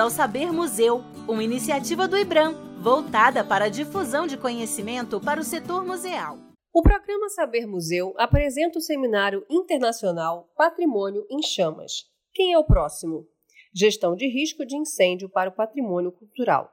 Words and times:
ao 0.00 0.08
Saber 0.08 0.50
Museu, 0.50 1.02
uma 1.28 1.44
iniciativa 1.44 2.08
do 2.08 2.16
IBRAM, 2.16 2.54
voltada 2.80 3.44
para 3.44 3.66
a 3.66 3.68
difusão 3.68 4.26
de 4.26 4.38
conhecimento 4.38 5.20
para 5.20 5.38
o 5.38 5.44
setor 5.44 5.84
museal. 5.84 6.38
O 6.72 6.80
programa 6.80 7.28
Saber 7.28 7.66
Museu 7.66 8.14
apresenta 8.16 8.78
o 8.78 8.80
seminário 8.80 9.44
internacional 9.50 10.50
Patrimônio 10.56 11.26
em 11.30 11.42
Chamas. 11.42 12.06
Quem 12.32 12.54
é 12.54 12.58
o 12.58 12.64
próximo? 12.64 13.28
Gestão 13.74 14.16
de 14.16 14.26
risco 14.26 14.64
de 14.64 14.74
incêndio 14.74 15.28
para 15.28 15.50
o 15.50 15.54
patrimônio 15.54 16.10
cultural. 16.10 16.72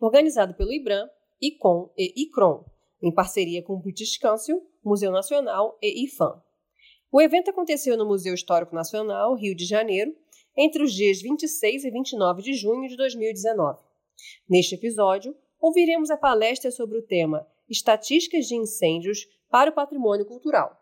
Organizado 0.00 0.54
pelo 0.54 0.72
IBRAM, 0.72 1.08
ICOM 1.40 1.92
e 1.96 2.24
ICRON, 2.24 2.64
em 3.00 3.14
parceria 3.14 3.62
com 3.62 3.74
o 3.74 3.80
British 3.80 4.18
Council, 4.18 4.60
Museu 4.84 5.12
Nacional 5.12 5.78
e 5.80 6.04
IFAM. 6.06 6.42
O 7.12 7.20
evento 7.20 7.50
aconteceu 7.50 7.96
no 7.96 8.04
Museu 8.04 8.34
Histórico 8.34 8.74
Nacional, 8.74 9.36
Rio 9.36 9.54
de 9.54 9.64
Janeiro, 9.64 10.12
entre 10.56 10.82
os 10.82 10.92
dias 10.92 11.20
26 11.20 11.84
e 11.84 11.90
29 11.90 12.42
de 12.42 12.54
junho 12.54 12.88
de 12.88 12.96
2019. 12.96 13.78
Neste 14.48 14.74
episódio, 14.74 15.34
ouviremos 15.60 16.10
a 16.10 16.16
palestra 16.16 16.70
sobre 16.70 16.98
o 16.98 17.02
tema 17.02 17.46
Estatísticas 17.68 18.46
de 18.46 18.54
Incêndios 18.54 19.26
para 19.50 19.70
o 19.70 19.74
Patrimônio 19.74 20.26
Cultural, 20.26 20.80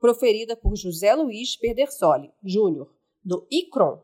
proferida 0.00 0.56
por 0.56 0.76
José 0.76 1.14
Luiz 1.14 1.56
Perdersoli, 1.56 2.30
Júnior, 2.44 2.92
do 3.24 3.46
ICRON. 3.50 4.02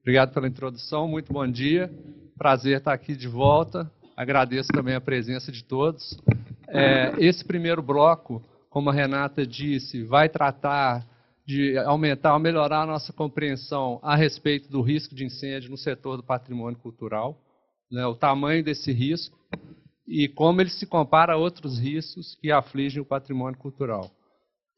Obrigado 0.00 0.32
pela 0.32 0.48
introdução, 0.48 1.06
muito 1.06 1.32
bom 1.32 1.46
dia. 1.46 1.92
Prazer 2.36 2.78
estar 2.78 2.92
aqui 2.92 3.14
de 3.14 3.28
volta. 3.28 3.90
Agradeço 4.16 4.70
também 4.72 4.94
a 4.94 5.00
presença 5.00 5.52
de 5.52 5.62
todos. 5.62 6.18
É, 6.66 7.14
esse 7.18 7.44
primeiro 7.44 7.82
bloco, 7.82 8.42
como 8.68 8.90
a 8.90 8.92
Renata 8.92 9.46
disse, 9.46 10.02
vai 10.02 10.28
tratar 10.28 11.06
de 11.48 11.78
aumentar, 11.78 12.38
melhorar 12.38 12.82
a 12.82 12.86
nossa 12.86 13.10
compreensão 13.10 13.98
a 14.02 14.14
respeito 14.14 14.70
do 14.70 14.82
risco 14.82 15.14
de 15.14 15.24
incêndio 15.24 15.70
no 15.70 15.78
setor 15.78 16.18
do 16.18 16.22
patrimônio 16.22 16.78
cultural, 16.78 17.40
né, 17.90 18.04
o 18.04 18.14
tamanho 18.14 18.62
desse 18.62 18.92
risco 18.92 19.34
e 20.06 20.28
como 20.28 20.60
ele 20.60 20.68
se 20.68 20.84
compara 20.86 21.32
a 21.32 21.36
outros 21.38 21.78
riscos 21.78 22.34
que 22.34 22.52
afligem 22.52 23.00
o 23.00 23.04
patrimônio 23.04 23.58
cultural. 23.58 24.10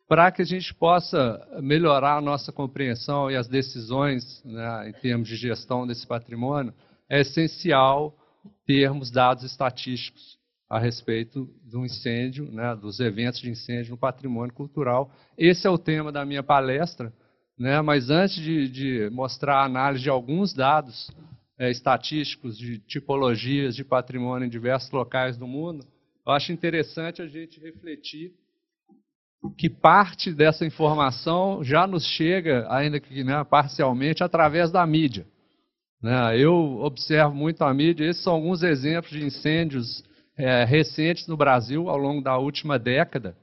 Para 0.08 0.30
que 0.30 0.42
a 0.42 0.44
gente 0.44 0.72
possa 0.72 1.44
melhorar 1.60 2.18
a 2.18 2.20
nossa 2.20 2.52
compreensão 2.52 3.28
e 3.28 3.34
as 3.34 3.48
decisões 3.48 4.40
né, 4.44 4.90
em 4.90 4.92
termos 4.92 5.26
de 5.26 5.34
gestão 5.34 5.84
desse 5.84 6.06
patrimônio, 6.06 6.72
é 7.08 7.22
essencial 7.22 8.16
termos 8.64 9.10
dados 9.10 9.42
estatísticos 9.42 10.39
a 10.70 10.78
respeito 10.78 11.50
do 11.64 11.84
incêndio, 11.84 12.48
né, 12.52 12.76
dos 12.76 13.00
eventos 13.00 13.40
de 13.40 13.50
incêndio 13.50 13.90
no 13.90 13.98
patrimônio 13.98 14.54
cultural. 14.54 15.10
Esse 15.36 15.66
é 15.66 15.70
o 15.70 15.76
tema 15.76 16.12
da 16.12 16.24
minha 16.24 16.44
palestra, 16.44 17.12
né, 17.58 17.82
mas 17.82 18.08
antes 18.08 18.36
de, 18.36 18.68
de 18.68 19.10
mostrar 19.10 19.56
a 19.56 19.64
análise 19.64 20.04
de 20.04 20.08
alguns 20.08 20.54
dados 20.54 21.10
é, 21.58 21.72
estatísticos 21.72 22.56
de 22.56 22.78
tipologias 22.78 23.74
de 23.74 23.82
patrimônio 23.82 24.46
em 24.46 24.50
diversos 24.50 24.92
locais 24.92 25.36
do 25.36 25.44
mundo, 25.44 25.84
eu 26.24 26.32
acho 26.32 26.52
interessante 26.52 27.20
a 27.20 27.26
gente 27.26 27.58
refletir 27.58 28.32
que 29.58 29.68
parte 29.68 30.32
dessa 30.32 30.64
informação 30.64 31.64
já 31.64 31.84
nos 31.84 32.06
chega, 32.06 32.66
ainda 32.70 33.00
que 33.00 33.24
né, 33.24 33.42
parcialmente, 33.42 34.22
através 34.22 34.70
da 34.70 34.86
mídia. 34.86 35.26
Né? 36.00 36.38
Eu 36.38 36.54
observo 36.80 37.34
muito 37.34 37.62
a 37.64 37.74
mídia, 37.74 38.04
esses 38.04 38.22
são 38.22 38.34
alguns 38.34 38.62
exemplos 38.62 39.10
de 39.10 39.24
incêndios 39.24 40.04
é, 40.40 40.64
recentes 40.64 41.26
no 41.26 41.36
Brasil 41.36 41.88
ao 41.88 41.96
longo 41.96 42.22
da 42.22 42.36
última 42.38 42.78
década. 42.78 43.36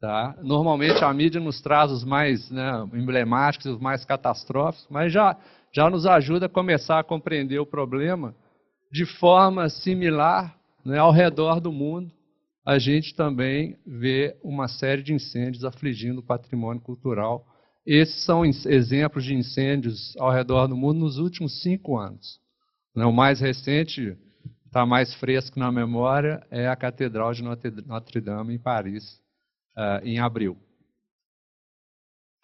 Tá? 0.00 0.36
Normalmente 0.42 1.02
a 1.02 1.12
mídia 1.12 1.40
nos 1.40 1.60
traz 1.60 1.90
os 1.90 2.04
mais 2.04 2.50
né, 2.50 2.86
emblemáticos, 2.92 3.66
os 3.66 3.80
mais 3.80 4.04
catastróficos, 4.04 4.86
mas 4.90 5.12
já 5.12 5.36
já 5.76 5.90
nos 5.90 6.06
ajuda 6.06 6.46
a 6.46 6.48
começar 6.48 6.98
a 6.98 7.04
compreender 7.04 7.58
o 7.58 7.66
problema 7.66 8.34
de 8.90 9.04
forma 9.04 9.68
similar 9.68 10.56
né, 10.82 10.98
ao 10.98 11.12
redor 11.12 11.60
do 11.60 11.70
mundo. 11.70 12.10
A 12.64 12.78
gente 12.78 13.14
também 13.14 13.76
vê 13.86 14.36
uma 14.42 14.68
série 14.68 15.02
de 15.02 15.12
incêndios 15.12 15.64
afligindo 15.64 16.20
o 16.20 16.24
patrimônio 16.24 16.80
cultural. 16.80 17.44
Esses 17.86 18.24
são 18.24 18.42
exemplos 18.44 19.22
de 19.22 19.34
incêndios 19.34 20.16
ao 20.16 20.30
redor 20.30 20.66
do 20.66 20.76
mundo 20.76 21.00
nos 21.00 21.18
últimos 21.18 21.62
cinco 21.62 21.98
anos. 21.98 22.40
Né, 22.94 23.04
o 23.04 23.12
mais 23.12 23.40
recente, 23.40 24.16
está 24.76 24.84
mais 24.84 25.14
fresco 25.14 25.58
na 25.58 25.72
memória, 25.72 26.46
é 26.50 26.68
a 26.68 26.76
Catedral 26.76 27.32
de 27.32 27.42
Notre 27.42 28.20
Dame, 28.20 28.54
em 28.54 28.58
Paris, 28.58 29.18
eh, 29.74 30.00
em 30.04 30.18
abril. 30.18 30.54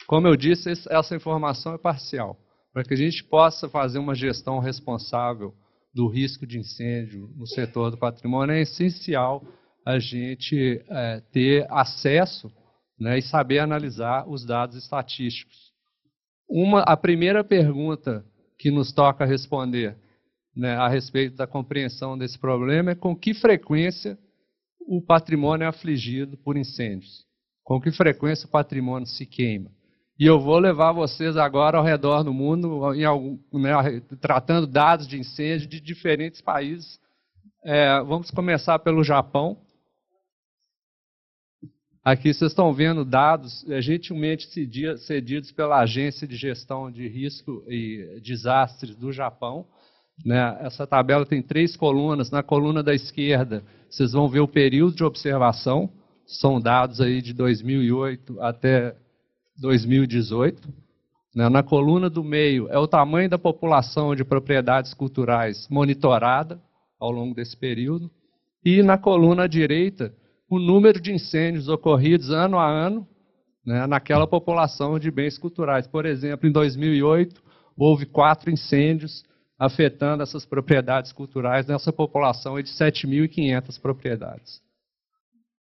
Como 0.07 0.27
eu 0.27 0.35
disse, 0.35 0.71
essa 0.89 1.15
informação 1.15 1.75
é 1.75 1.79
parcial 1.79 2.39
para 2.73 2.85
que 2.85 2.95
a 2.95 2.97
gente 2.97 3.23
possa 3.23 3.69
fazer 3.69 3.99
uma 3.99 4.15
gestão 4.15 4.61
responsável 4.61 5.55
do 5.93 6.09
risco 6.09 6.47
de 6.47 6.59
incêndio 6.59 7.29
no 7.37 7.47
setor 7.47 7.91
do 7.91 7.99
patrimônio, 7.99 8.55
é 8.55 8.63
essencial 8.63 9.45
a 9.85 9.99
gente 9.99 10.83
é, 10.89 11.21
ter 11.33 11.67
acesso 11.71 12.51
né, 12.99 13.19
e 13.19 13.23
saber 13.23 13.59
analisar 13.59 14.27
os 14.27 14.43
dados 14.47 14.75
estatísticos. 14.77 15.71
Uma, 16.49 16.81
a 16.81 16.97
primeira 16.97 17.45
pergunta 17.45 18.25
que 18.59 18.71
nos 18.71 18.91
toca 18.91 19.27
responder 19.27 19.99
né, 20.55 20.75
a 20.77 20.89
respeito 20.89 21.37
da 21.37 21.47
compreensão 21.47 22.17
desse 22.17 22.39
problema 22.39 22.91
é 22.91 22.95
com 22.95 23.17
que 23.17 23.35
frequência 23.35 24.19
o 24.87 25.01
patrimônio 25.01 25.65
é 25.65 25.69
afligido 25.69 26.37
por 26.37 26.57
incêndios, 26.57 27.25
com 27.65 27.81
que 27.81 27.91
frequência 27.91 28.47
o 28.47 28.51
patrimônio 28.51 29.07
se 29.07 29.25
queima. 29.25 29.71
E 30.19 30.27
eu 30.27 30.39
vou 30.39 30.59
levar 30.59 30.93
vocês 30.93 31.37
agora 31.37 31.79
ao 31.79 31.85
redor 31.85 32.23
do 32.23 32.33
mundo, 32.33 32.85
algum, 32.85 33.39
né, 33.55 34.01
tratando 34.21 34.67
dados 34.67 35.09
de 35.09 35.19
incêndio 35.19 35.67
de 35.67 35.81
diferentes 35.81 36.41
países. 36.41 37.01
É, 37.65 38.01
vamos 38.03 38.31
começar 38.31 38.79
pelo 38.79 39.03
Japão. 39.03 39.59
Aqui 42.05 42.35
vocês 42.35 42.51
estão 42.51 42.73
vendo 42.73 43.05
dados 43.05 43.65
é, 43.71 43.81
gentilmente 43.81 44.49
cedidos 44.99 45.53
pela 45.53 45.81
Agência 45.81 46.27
de 46.27 46.37
Gestão 46.37 46.91
de 46.91 47.09
Risco 47.09 47.65
e 47.69 48.21
Desastres 48.23 48.95
do 48.97 49.13
Japão. 49.13 49.67
Né? 50.25 50.59
Essa 50.61 50.87
tabela 50.87 51.27
tem 51.27 51.43
três 51.43 51.77
colunas. 51.77 52.31
Na 52.31 52.43
coluna 52.43 52.83
da 52.83 52.95
esquerda, 52.95 53.63
vocês 53.89 54.13
vão 54.13 54.29
ver 54.29 54.41
o 54.41 54.49
período 54.49 54.97
de 54.97 55.05
observação. 55.05 55.91
São 56.27 56.61
dados 56.61 57.01
aí 57.01 57.21
de 57.21 57.33
2008 57.33 58.41
até 58.41 58.95
2018. 59.59 60.69
Né, 61.35 61.49
na 61.49 61.63
coluna 61.63 62.11
do 62.11 62.23
meio 62.23 62.69
é 62.69 62.79
o 62.79 62.87
tamanho 62.87 63.29
da 63.29 63.39
população 63.39 64.15
de 64.15 64.23
propriedades 64.23 64.93
culturais 64.93 65.67
monitorada 65.71 66.61
ao 67.01 67.11
longo 67.11 67.35
desse 67.35 67.57
período. 67.57 68.11
E 68.65 68.83
na 68.83 68.99
coluna 68.99 69.49
direita, 69.49 70.15
o 70.49 70.59
número 70.59 71.01
de 71.01 71.13
incêndios 71.13 71.69
ocorridos 71.69 72.31
ano 72.31 72.59
a 72.59 72.71
ano 72.71 73.09
né, 73.65 73.87
naquela 73.87 74.27
população 74.27 74.99
de 74.99 75.11
bens 75.11 75.39
culturais. 75.39 75.87
Por 75.87 76.05
exemplo, 76.05 76.49
em 76.49 76.53
2008, 76.53 77.43
houve 77.77 78.07
quatro 78.07 78.51
incêndios 78.51 79.25
afetando 79.63 80.25
essas 80.25 80.45
propriedades 80.45 81.13
culturais 81.13 81.65
nessa 81.69 81.93
população 81.93 82.61
de 82.61 82.69
7.500 82.69 83.81
propriedades. 83.81 84.61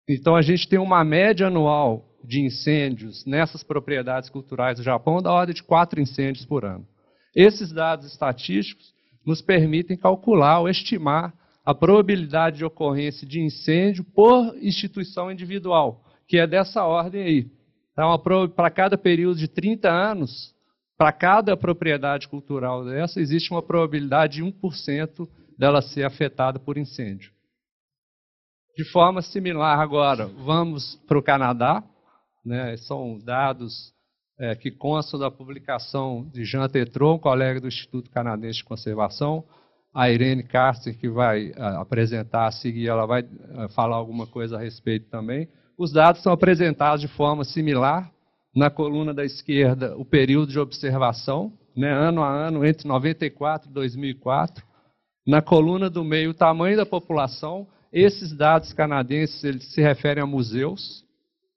Então, 0.09 0.37
a 0.37 0.41
gente 0.41 0.69
tem 0.69 0.79
uma 0.79 1.03
média 1.03 1.49
anual 1.49 2.09
de 2.23 2.41
incêndios 2.41 3.27
nessas 3.27 3.65
propriedades 3.65 4.31
culturais 4.31 4.79
do 4.79 4.85
Japão 4.85 5.21
da 5.21 5.33
ordem 5.33 5.53
de 5.53 5.65
quatro 5.65 6.01
incêndios 6.01 6.47
por 6.47 6.65
ano. 6.65 6.87
Esses 7.35 7.73
dados 7.73 8.07
estatísticos 8.07 8.95
nos 9.27 9.43
permitem 9.43 9.97
calcular 9.97 10.61
ou 10.61 10.69
estimar 10.69 11.35
a 11.65 11.75
probabilidade 11.75 12.59
de 12.59 12.65
ocorrência 12.65 13.27
de 13.27 13.41
incêndio 13.41 14.05
por 14.05 14.57
instituição 14.63 15.29
individual, 15.29 16.05
que 16.29 16.39
é 16.39 16.47
dessa 16.47 16.85
ordem 16.85 17.23
aí. 17.23 17.51
Então, 17.93 18.17
para 18.55 18.71
cada 18.71 18.97
período 18.97 19.41
de 19.41 19.49
30 19.49 19.91
anos, 19.91 20.55
para 20.99 21.13
cada 21.13 21.57
propriedade 21.57 22.29
cultural 22.29 22.85
dessa, 22.85 23.21
existe 23.21 23.51
uma 23.53 23.63
probabilidade 23.63 24.39
de 24.39 24.45
1% 24.45 25.29
dela 25.57 25.81
ser 25.81 26.05
afetada 26.05 26.59
por 26.59 26.77
incêndio. 26.77 27.33
De 28.77 28.85
forma 28.91 29.23
similar, 29.23 29.81
agora, 29.81 30.27
vamos 30.27 30.97
para 31.07 31.19
o 31.19 31.23
Canadá 31.23 31.83
né, 32.49 32.77
são 32.79 33.19
dados 33.19 33.93
é, 34.39 34.55
que 34.55 34.71
constam 34.71 35.21
da 35.21 35.31
publicação 35.31 36.29
de 36.33 36.45
Jean 36.45 36.69
Tetron, 36.69 37.19
colega 37.19 37.61
do 37.61 37.69
Instituto 37.69 38.11
Canadense 38.11 38.59
de 38.59 38.65
Conservação, 38.65 39.45
a 39.95 40.11
Irene 40.11 40.43
Carter, 40.43 40.97
que 40.99 41.09
vai 41.09 41.53
é, 41.55 41.63
apresentar 41.77 42.47
a 42.47 42.53
seguir, 42.53 42.89
ela 42.89 43.07
vai 43.07 43.23
é, 43.23 43.69
falar 43.75 43.97
alguma 43.97 44.27
coisa 44.27 44.57
a 44.57 44.61
respeito 44.61 45.11
também. 45.11 45.49
Os 45.77 45.93
dados 45.93 46.23
são 46.23 46.33
apresentados 46.33 47.01
de 47.01 47.09
forma 47.09 47.45
similar. 47.45 48.11
Na 48.55 48.71
coluna 48.71 49.13
da 49.13 49.25
esquerda, 49.25 49.97
o 49.97 50.05
período 50.05 50.51
de 50.51 50.59
observação, 50.59 51.53
né, 51.77 51.93
ano 51.93 52.23
a 52.23 52.29
ano, 52.31 52.65
entre 52.65 52.89
94 52.89 53.71
e 53.71 53.73
2004. 53.73 54.65
Na 55.27 55.43
coluna 55.43 55.89
do 55.89 56.03
meio, 56.03 56.31
o 56.31 56.35
tamanho 56.35 56.77
da 56.77 56.87
população. 56.87 57.69
Esses 57.93 58.33
dados 58.33 58.73
canadenses 58.73 59.43
eles 59.45 59.73
se 59.73 59.81
referem 59.81 60.23
a 60.23 60.27
museus, 60.27 61.05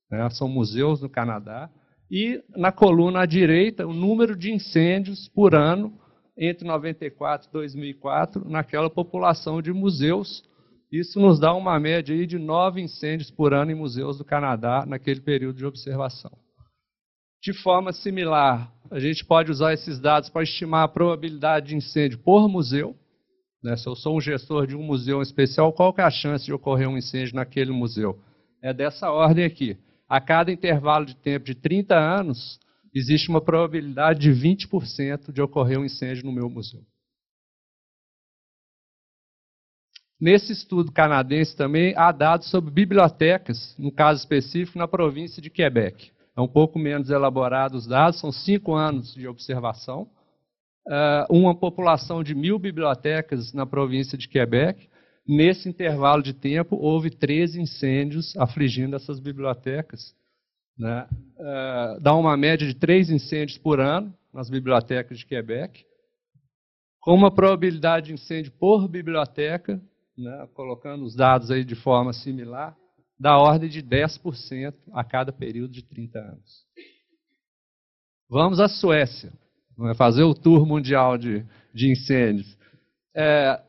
né, 0.09 0.29
são 0.29 0.47
museus 0.47 1.01
no 1.01 1.09
Canadá, 1.09 1.69
e 2.09 2.43
na 2.49 2.71
coluna 2.71 3.21
à 3.21 3.25
direita 3.25 3.87
o 3.87 3.93
número 3.93 4.35
de 4.35 4.53
incêndios 4.53 5.29
por 5.29 5.55
ano 5.55 5.93
entre 6.37 6.67
94 6.67 7.47
e 7.47 7.53
2004 7.53 8.49
naquela 8.49 8.89
população 8.89 9.61
de 9.61 9.71
museus. 9.71 10.43
Isso 10.91 11.19
nos 11.19 11.39
dá 11.39 11.53
uma 11.53 11.79
média 11.79 12.13
aí 12.13 12.27
de 12.27 12.37
nove 12.37 12.81
incêndios 12.81 13.31
por 13.31 13.53
ano 13.53 13.71
em 13.71 13.75
museus 13.75 14.17
do 14.17 14.25
Canadá 14.25 14.85
naquele 14.85 15.21
período 15.21 15.57
de 15.57 15.65
observação. 15.65 16.31
De 17.41 17.53
forma 17.53 17.91
similar, 17.91 18.71
a 18.91 18.99
gente 18.99 19.25
pode 19.25 19.49
usar 19.49 19.73
esses 19.73 19.99
dados 19.99 20.29
para 20.29 20.43
estimar 20.43 20.83
a 20.83 20.87
probabilidade 20.87 21.69
de 21.69 21.75
incêndio 21.75 22.19
por 22.19 22.47
museu. 22.47 22.95
Né? 23.63 23.75
Se 23.75 23.87
eu 23.87 23.95
sou 23.95 24.15
um 24.15 24.21
gestor 24.21 24.67
de 24.67 24.75
um 24.75 24.83
museu 24.83 25.23
especial, 25.23 25.73
qual 25.73 25.93
é 25.97 26.03
a 26.03 26.11
chance 26.11 26.45
de 26.45 26.53
ocorrer 26.53 26.87
um 26.87 26.97
incêndio 26.97 27.35
naquele 27.35 27.71
museu? 27.71 28.19
É 28.61 28.71
dessa 28.71 29.09
ordem 29.09 29.43
aqui. 29.43 29.75
A 30.07 30.21
cada 30.21 30.51
intervalo 30.51 31.03
de 31.03 31.15
tempo 31.15 31.45
de 31.45 31.55
30 31.55 31.95
anos, 31.95 32.59
existe 32.93 33.29
uma 33.29 33.41
probabilidade 33.41 34.19
de 34.19 34.31
20% 34.31 35.31
de 35.31 35.41
ocorrer 35.41 35.79
um 35.79 35.85
incêndio 35.85 36.25
no 36.25 36.31
meu 36.31 36.47
museu. 36.47 36.81
Nesse 40.19 40.51
estudo 40.53 40.91
canadense 40.91 41.55
também 41.55 41.95
há 41.97 42.11
dados 42.11 42.51
sobre 42.51 42.69
bibliotecas, 42.69 43.75
no 43.79 43.91
caso 43.91 44.19
específico, 44.19 44.77
na 44.77 44.87
província 44.87 45.41
de 45.41 45.49
Quebec. 45.49 46.11
É 46.35 46.41
um 46.41 46.47
pouco 46.47 46.79
menos 46.79 47.09
elaborado 47.09 47.75
os 47.75 47.85
dados, 47.85 48.19
são 48.19 48.31
cinco 48.31 48.73
anos 48.73 49.13
de 49.13 49.27
observação. 49.27 50.09
Uh, 50.87 51.25
uma 51.29 51.53
população 51.53 52.23
de 52.23 52.33
mil 52.33 52.57
bibliotecas 52.57 53.53
na 53.53 53.65
província 53.65 54.17
de 54.17 54.27
Quebec. 54.27 54.89
Nesse 55.27 55.69
intervalo 55.69 56.23
de 56.23 56.33
tempo, 56.33 56.75
houve 56.75 57.09
13 57.09 57.61
incêndios 57.61 58.35
afligindo 58.37 58.95
essas 58.95 59.19
bibliotecas. 59.19 60.15
Né? 60.77 61.07
Uh, 61.37 62.01
dá 62.01 62.15
uma 62.15 62.35
média 62.35 62.65
de 62.65 62.73
três 62.73 63.09
incêndios 63.09 63.57
por 63.57 63.79
ano 63.79 64.13
nas 64.33 64.49
bibliotecas 64.49 65.19
de 65.19 65.25
Quebec, 65.25 65.85
com 66.99 67.13
uma 67.13 67.29
probabilidade 67.29 68.07
de 68.07 68.13
incêndio 68.13 68.51
por 68.53 68.87
biblioteca, 68.87 69.81
né, 70.17 70.47
colocando 70.53 71.03
os 71.03 71.15
dados 71.15 71.51
aí 71.51 71.63
de 71.63 71.75
forma 71.75 72.13
similar, 72.13 72.77
da 73.21 73.37
ordem 73.37 73.69
de 73.69 73.83
10% 73.83 74.73
a 74.91 75.03
cada 75.03 75.31
período 75.31 75.71
de 75.71 75.83
30 75.83 76.17
anos. 76.17 76.65
Vamos 78.27 78.59
à 78.59 78.67
Suécia, 78.67 79.31
vamos 79.77 79.95
fazer 79.95 80.23
o 80.23 80.33
tour 80.33 80.65
mundial 80.65 81.19
de, 81.19 81.45
de 81.71 81.91
incêndios. 81.91 82.57
É, 83.15 83.61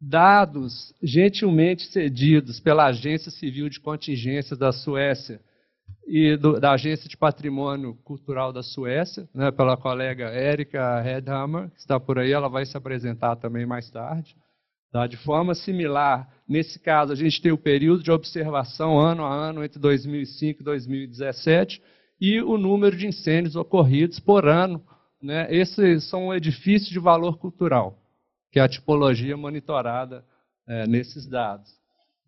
dados 0.00 0.92
gentilmente 1.00 1.86
cedidos 1.86 2.58
pela 2.58 2.86
Agência 2.86 3.30
Civil 3.30 3.68
de 3.68 3.78
Contingências 3.78 4.58
da 4.58 4.72
Suécia 4.72 5.40
e 6.04 6.36
do, 6.36 6.58
da 6.58 6.72
Agência 6.72 7.08
de 7.08 7.16
Patrimônio 7.16 7.94
Cultural 8.02 8.52
da 8.52 8.62
Suécia, 8.62 9.28
né, 9.32 9.52
pela 9.52 9.76
colega 9.76 10.34
Erika 10.34 11.00
Redhammer, 11.00 11.70
que 11.70 11.78
está 11.78 12.00
por 12.00 12.18
aí, 12.18 12.32
ela 12.32 12.48
vai 12.48 12.66
se 12.66 12.76
apresentar 12.76 13.36
também 13.36 13.64
mais 13.64 13.88
tarde. 13.88 14.34
Tá? 14.92 15.06
De 15.06 15.16
forma 15.16 15.54
similar, 15.54 16.28
nesse 16.48 16.78
caso, 16.78 17.12
a 17.12 17.16
gente 17.16 17.40
tem 17.40 17.52
o 17.52 17.58
período 17.58 18.02
de 18.02 18.10
observação 18.10 18.98
ano 18.98 19.24
a 19.24 19.32
ano 19.32 19.64
entre 19.64 19.78
2005 19.78 20.60
e 20.60 20.64
2017 20.64 21.80
e 22.20 22.42
o 22.42 22.58
número 22.58 22.96
de 22.96 23.06
incêndios 23.06 23.54
ocorridos 23.54 24.18
por 24.18 24.48
ano. 24.48 24.82
Né? 25.22 25.46
Esses 25.54 26.04
são 26.08 26.34
edifícios 26.34 26.90
de 26.90 26.98
valor 26.98 27.38
cultural, 27.38 27.98
que 28.50 28.58
é 28.58 28.62
a 28.62 28.68
tipologia 28.68 29.36
monitorada 29.36 30.24
é, 30.66 30.86
nesses 30.86 31.26
dados. 31.26 31.70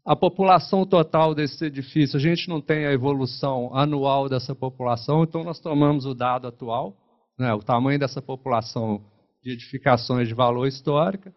A 0.05 0.17
população 0.17 0.85
total 0.85 1.35
desse 1.35 1.65
edifício, 1.65 2.17
a 2.17 2.20
gente 2.20 2.49
não 2.49 2.61
tem 2.61 2.87
a 2.87 2.93
evolução 2.93 3.70
anual 3.75 4.29
dessa 4.29 4.55
população, 4.55 5.23
então 5.23 5.44
nós 5.44 5.61
tomamos 5.61 6.06
o 6.06 6.15
dado 6.15 6.49
atual, 6.49 6.97
né, 7.38 7.53
o 7.55 7.61
tamanho 7.61 8.00
dessa 8.00 8.20
população 8.20 9.05
de 9.43 9.53
edificações 9.53 10.26
de 10.26 10.35
valor 10.35 10.67
histórica, 10.67 11.32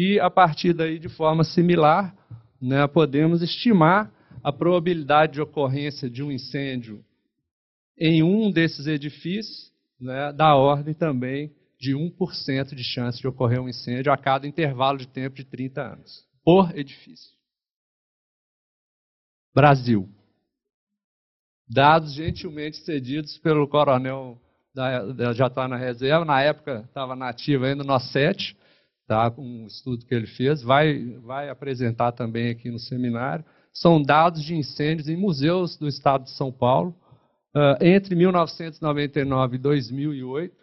e 0.00 0.20
a 0.20 0.30
partir 0.30 0.72
daí, 0.72 0.96
de 0.96 1.08
forma 1.08 1.42
similar, 1.42 2.14
né, 2.62 2.86
podemos 2.86 3.42
estimar 3.42 4.08
a 4.44 4.52
probabilidade 4.52 5.32
de 5.32 5.40
ocorrência 5.40 6.08
de 6.08 6.22
um 6.22 6.30
incêndio 6.30 7.04
em 7.98 8.22
um 8.22 8.48
desses 8.48 8.86
edifícios, 8.86 9.72
né, 10.00 10.32
da 10.32 10.54
ordem 10.54 10.94
também 10.94 11.52
de 11.80 11.96
1% 11.96 12.76
de 12.76 12.84
chance 12.84 13.18
de 13.18 13.26
ocorrer 13.26 13.60
um 13.60 13.68
incêndio 13.68 14.12
a 14.12 14.16
cada 14.16 14.46
intervalo 14.46 14.98
de 14.98 15.08
tempo 15.08 15.34
de 15.34 15.44
30 15.44 15.82
anos, 15.94 16.24
por 16.44 16.78
edifício. 16.78 17.32
Brasil. 19.52 20.08
Dados 21.68 22.14
gentilmente 22.14 22.76
cedidos 22.84 23.36
pelo 23.38 23.66
coronel, 23.66 24.40
da, 24.72 25.32
já 25.32 25.48
está 25.48 25.66
na 25.66 25.76
reserva, 25.76 26.24
na 26.24 26.40
época 26.40 26.84
estava 26.86 27.16
nativo 27.16 27.64
ainda, 27.64 27.82
no 27.82 27.98
7, 27.98 28.56
tá? 29.08 29.32
um 29.38 29.66
estudo 29.66 30.04
que 30.04 30.14
ele 30.14 30.26
fez, 30.26 30.62
vai, 30.62 31.16
vai 31.24 31.48
apresentar 31.48 32.12
também 32.12 32.50
aqui 32.50 32.70
no 32.70 32.78
seminário. 32.78 33.44
São 33.72 34.00
dados 34.02 34.44
de 34.44 34.54
incêndios 34.54 35.08
em 35.08 35.16
museus 35.16 35.76
do 35.78 35.88
estado 35.88 36.24
de 36.24 36.30
São 36.30 36.52
Paulo, 36.52 36.94
uh, 37.56 37.82
entre 37.82 38.14
1999 38.14 39.56
e 39.56 39.58
2008. 39.58 40.54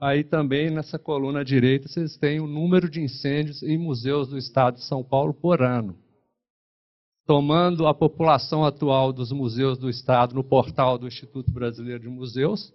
Aí 0.00 0.24
também 0.24 0.70
nessa 0.70 0.98
coluna 0.98 1.44
direita 1.44 1.88
vocês 1.88 2.16
têm 2.16 2.40
o 2.40 2.46
número 2.46 2.88
de 2.88 3.02
incêndios 3.02 3.62
em 3.62 3.76
museus 3.76 4.28
do 4.28 4.38
estado 4.38 4.76
de 4.76 4.84
São 4.84 5.04
Paulo 5.04 5.34
por 5.34 5.60
ano. 5.60 5.94
Tomando 7.26 7.86
a 7.86 7.92
população 7.92 8.64
atual 8.64 9.12
dos 9.12 9.30
museus 9.30 9.76
do 9.76 9.90
estado 9.90 10.34
no 10.34 10.42
portal 10.42 10.96
do 10.96 11.06
Instituto 11.06 11.52
Brasileiro 11.52 12.00
de 12.00 12.08
Museus, 12.08 12.72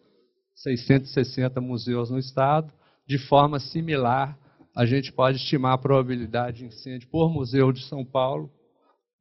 660 0.54 1.60
museus 1.60 2.12
no 2.12 2.19
estado, 2.19 2.72
de 3.07 3.18
forma 3.18 3.60
similar 3.60 4.38
a 4.75 4.86
gente 4.86 5.12
pode 5.13 5.38
estimar 5.38 5.74
a 5.74 5.77
probabilidade 5.77 6.57
de 6.57 6.66
incêndio 6.66 7.07
por 7.07 7.31
museu 7.31 7.72
de 7.72 7.81
São 7.86 8.04
Paulo 8.04 8.51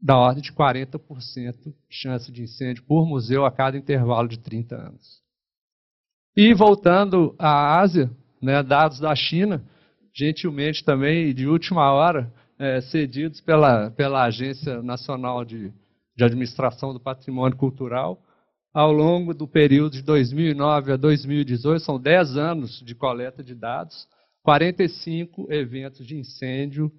da 0.00 0.18
ordem 0.18 0.42
de 0.42 0.52
40% 0.52 1.72
chance 1.88 2.30
de 2.30 2.42
incêndio 2.42 2.82
por 2.82 3.06
museu 3.06 3.46
a 3.46 3.50
cada 3.50 3.78
intervalo 3.78 4.28
de 4.28 4.38
30 4.38 4.74
anos. 4.74 5.22
E 6.36 6.52
voltando 6.52 7.34
à 7.38 7.78
Ásia, 7.78 8.10
né, 8.42 8.62
dados 8.62 8.98
da 8.98 9.14
China, 9.14 9.64
gentilmente 10.12 10.84
também 10.84 11.32
de 11.32 11.46
última 11.46 11.92
hora, 11.92 12.30
é, 12.58 12.80
cedidos 12.80 13.40
pela, 13.40 13.90
pela 13.92 14.24
Agência 14.24 14.82
Nacional 14.82 15.44
de, 15.44 15.72
de 16.16 16.24
Administração 16.24 16.92
do 16.92 17.00
Patrimônio 17.00 17.56
Cultural, 17.56 18.20
ao 18.72 18.92
longo 18.92 19.32
do 19.32 19.46
período 19.46 19.92
de 19.92 20.02
2009 20.02 20.92
a 20.92 20.96
2018, 20.96 21.80
são 21.80 21.98
10 21.98 22.36
anos 22.36 22.82
de 22.84 22.94
coleta 22.94 23.42
de 23.42 23.54
dados, 23.54 24.06
45 24.44 25.50
eventos 25.50 26.06
de 26.06 26.16
incêndio 26.16 26.92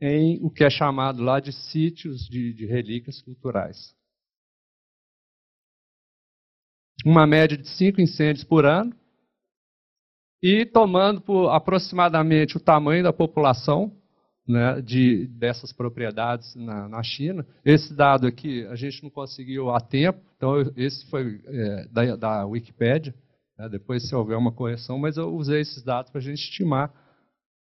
em 0.00 0.42
o 0.42 0.50
que 0.50 0.64
é 0.64 0.70
chamado 0.70 1.22
lá 1.22 1.38
de 1.38 1.52
sítios 1.52 2.26
de, 2.26 2.54
de 2.54 2.64
relíquias 2.64 3.20
culturais. 3.20 3.94
Uma 7.04 7.26
média 7.26 7.56
de 7.56 7.68
cinco 7.68 8.00
incêndios 8.00 8.44
por 8.44 8.64
ano. 8.64 8.94
E 10.42 10.64
tomando 10.64 11.20
por 11.20 11.50
aproximadamente 11.50 12.56
o 12.56 12.60
tamanho 12.60 13.02
da 13.02 13.12
população 13.12 13.94
né, 14.48 14.80
de, 14.80 15.26
dessas 15.28 15.72
propriedades 15.72 16.54
na, 16.54 16.88
na, 16.88 17.02
China. 17.02 17.46
Esse 17.64 17.94
dado 17.94 18.26
aqui 18.26 18.64
a 18.66 18.76
gente 18.76 19.02
não 19.02 19.10
conseguiu 19.10 19.70
a 19.70 19.80
tempo, 19.80 20.20
então 20.36 20.54
esse 20.76 21.04
foi 21.10 21.40
é, 21.46 21.88
da, 21.88 22.16
da 22.16 22.46
Wikipédia. 22.46 23.14
Né, 23.58 23.68
depois, 23.68 24.06
se 24.08 24.14
houver 24.14 24.36
uma 24.36 24.52
correção, 24.52 24.98
mas 24.98 25.16
eu 25.16 25.34
usei 25.34 25.60
esses 25.60 25.82
dados 25.82 26.10
para 26.10 26.20
a 26.20 26.24
gente 26.24 26.42
estimar 26.42 26.92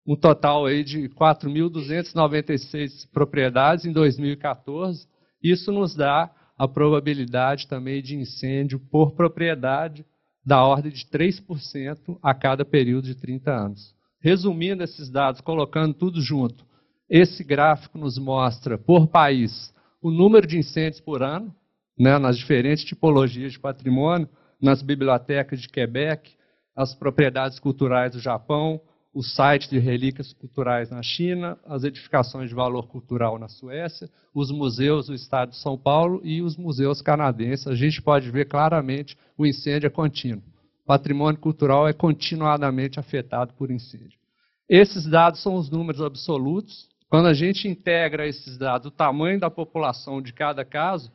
um 0.07 0.17
total 0.17 0.67
aí 0.67 0.85
de 0.85 1.09
4.296 1.11 3.09
propriedades 3.13 3.85
em 3.85 3.93
2014. 3.93 5.07
Isso 5.43 5.73
nos 5.73 5.95
dá 5.95 6.31
a 6.57 6.69
probabilidade 6.69 7.67
também 7.67 8.03
de 8.03 8.17
incêndio 8.17 8.79
por 8.79 9.13
propriedade 9.13 10.05
da 10.45 10.63
ordem 10.63 10.93
de 10.93 11.07
3% 11.07 12.19
a 12.23 12.35
cada 12.35 12.65
período 12.65 13.07
de 13.07 13.15
30 13.15 13.51
anos. 13.51 13.95
Resumindo 14.21 14.83
esses 14.83 15.11
dados, 15.11 15.41
colocando 15.41 15.95
tudo 15.95 16.21
junto, 16.21 16.65
esse 17.09 17.43
gráfico 17.43 17.99
nos 17.99 18.19
mostra, 18.19 18.79
por 18.79 19.07
país, 19.09 19.73
o 20.03 20.11
número 20.11 20.47
de 20.47 20.59
incêndios 20.59 21.01
por 21.01 21.23
ano, 21.23 21.55
né, 21.99 22.19
nas 22.19 22.37
diferentes 22.37 22.85
tipologias 22.85 23.53
de 23.53 23.59
patrimônio, 23.59 24.29
nas 24.65 24.81
bibliotecas 24.81 25.61
de 25.61 25.69
Quebec, 25.69 26.33
as 26.75 26.95
propriedades 26.95 27.59
culturais 27.59 28.13
do 28.13 28.19
Japão, 28.19 28.81
o 29.13 29.23
site 29.23 29.69
de 29.69 29.79
relíquias 29.79 30.33
culturais 30.33 30.91
na 30.91 31.03
China, 31.03 31.59
as 31.67 31.85
edificações 31.85 32.49
de 32.49 32.55
valor 32.55 32.89
cultural 32.89 33.39
na 33.39 33.47
Suécia, 33.47 34.09
os 34.35 34.51
museus 34.51 35.07
do 35.07 35.15
estado 35.15 35.51
de 35.51 35.59
São 35.59 35.77
Paulo 35.77 36.21
e 36.25 36.41
os 36.41 36.57
museus 36.57 37.03
canadenses. 37.03 37.67
A 37.69 37.75
gente 37.75 38.01
pode 38.01 38.31
ver 38.31 38.47
claramente 38.47 39.17
o 39.37 39.45
incêndio 39.45 39.87
é 39.87 39.91
contínuo. 39.91 40.43
O 40.83 40.87
patrimônio 40.87 41.39
cultural 41.39 41.87
é 41.87 41.93
continuadamente 41.93 42.99
afetado 42.99 43.53
por 43.53 43.71
incêndio. 43.71 44.19
Esses 44.67 45.07
dados 45.07 45.43
são 45.43 45.57
os 45.57 45.71
números 45.71 46.01
absolutos. 46.01 46.89
Quando 47.11 47.27
a 47.27 47.35
gente 47.35 47.69
integra 47.69 48.27
esses 48.27 48.57
dados, 48.57 48.87
o 48.87 48.91
tamanho 48.91 49.39
da 49.39 49.51
população 49.51 50.23
de 50.23 50.33
cada 50.33 50.65
caso, 50.65 51.13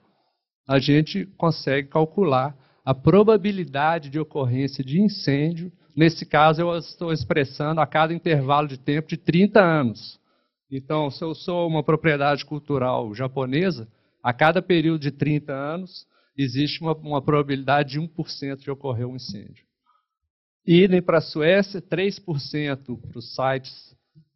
a 0.68 0.78
gente 0.78 1.26
consegue 1.36 1.90
calcular 1.90 2.56
a 2.84 2.94
probabilidade 2.94 4.10
de 4.10 4.20
ocorrência 4.20 4.84
de 4.84 5.02
incêndio 5.02 5.72
Nesse 6.00 6.26
caso, 6.26 6.62
eu 6.62 6.78
estou 6.78 7.12
expressando 7.12 7.82
a 7.82 7.86
cada 7.86 8.14
intervalo 8.14 8.70
de 8.70 8.78
tempo 8.78 9.10
de 9.10 9.18
30 9.18 9.62
anos. 9.62 10.18
Então, 10.72 11.12
se 11.12 11.22
eu 11.22 11.36
sou 11.36 11.68
uma 11.68 11.84
propriedade 11.84 12.46
cultural 12.46 13.14
japonesa, 13.14 13.86
a 14.24 14.32
cada 14.32 14.62
período 14.62 15.02
de 15.02 15.12
30 15.12 15.52
anos, 15.52 16.08
existe 16.38 16.80
uma, 16.80 16.94
uma 16.94 17.22
probabilidade 17.22 17.92
de 17.92 18.00
1% 18.00 18.62
de 18.62 18.72
ocorrer 18.72 19.06
um 19.06 19.18
incêndio. 19.18 19.66
Idem 20.66 21.02
para 21.02 21.18
a 21.18 21.22
Suécia, 21.22 21.82
3% 21.82 23.02
para 23.02 23.20
os 23.20 23.36
sites 23.36 23.94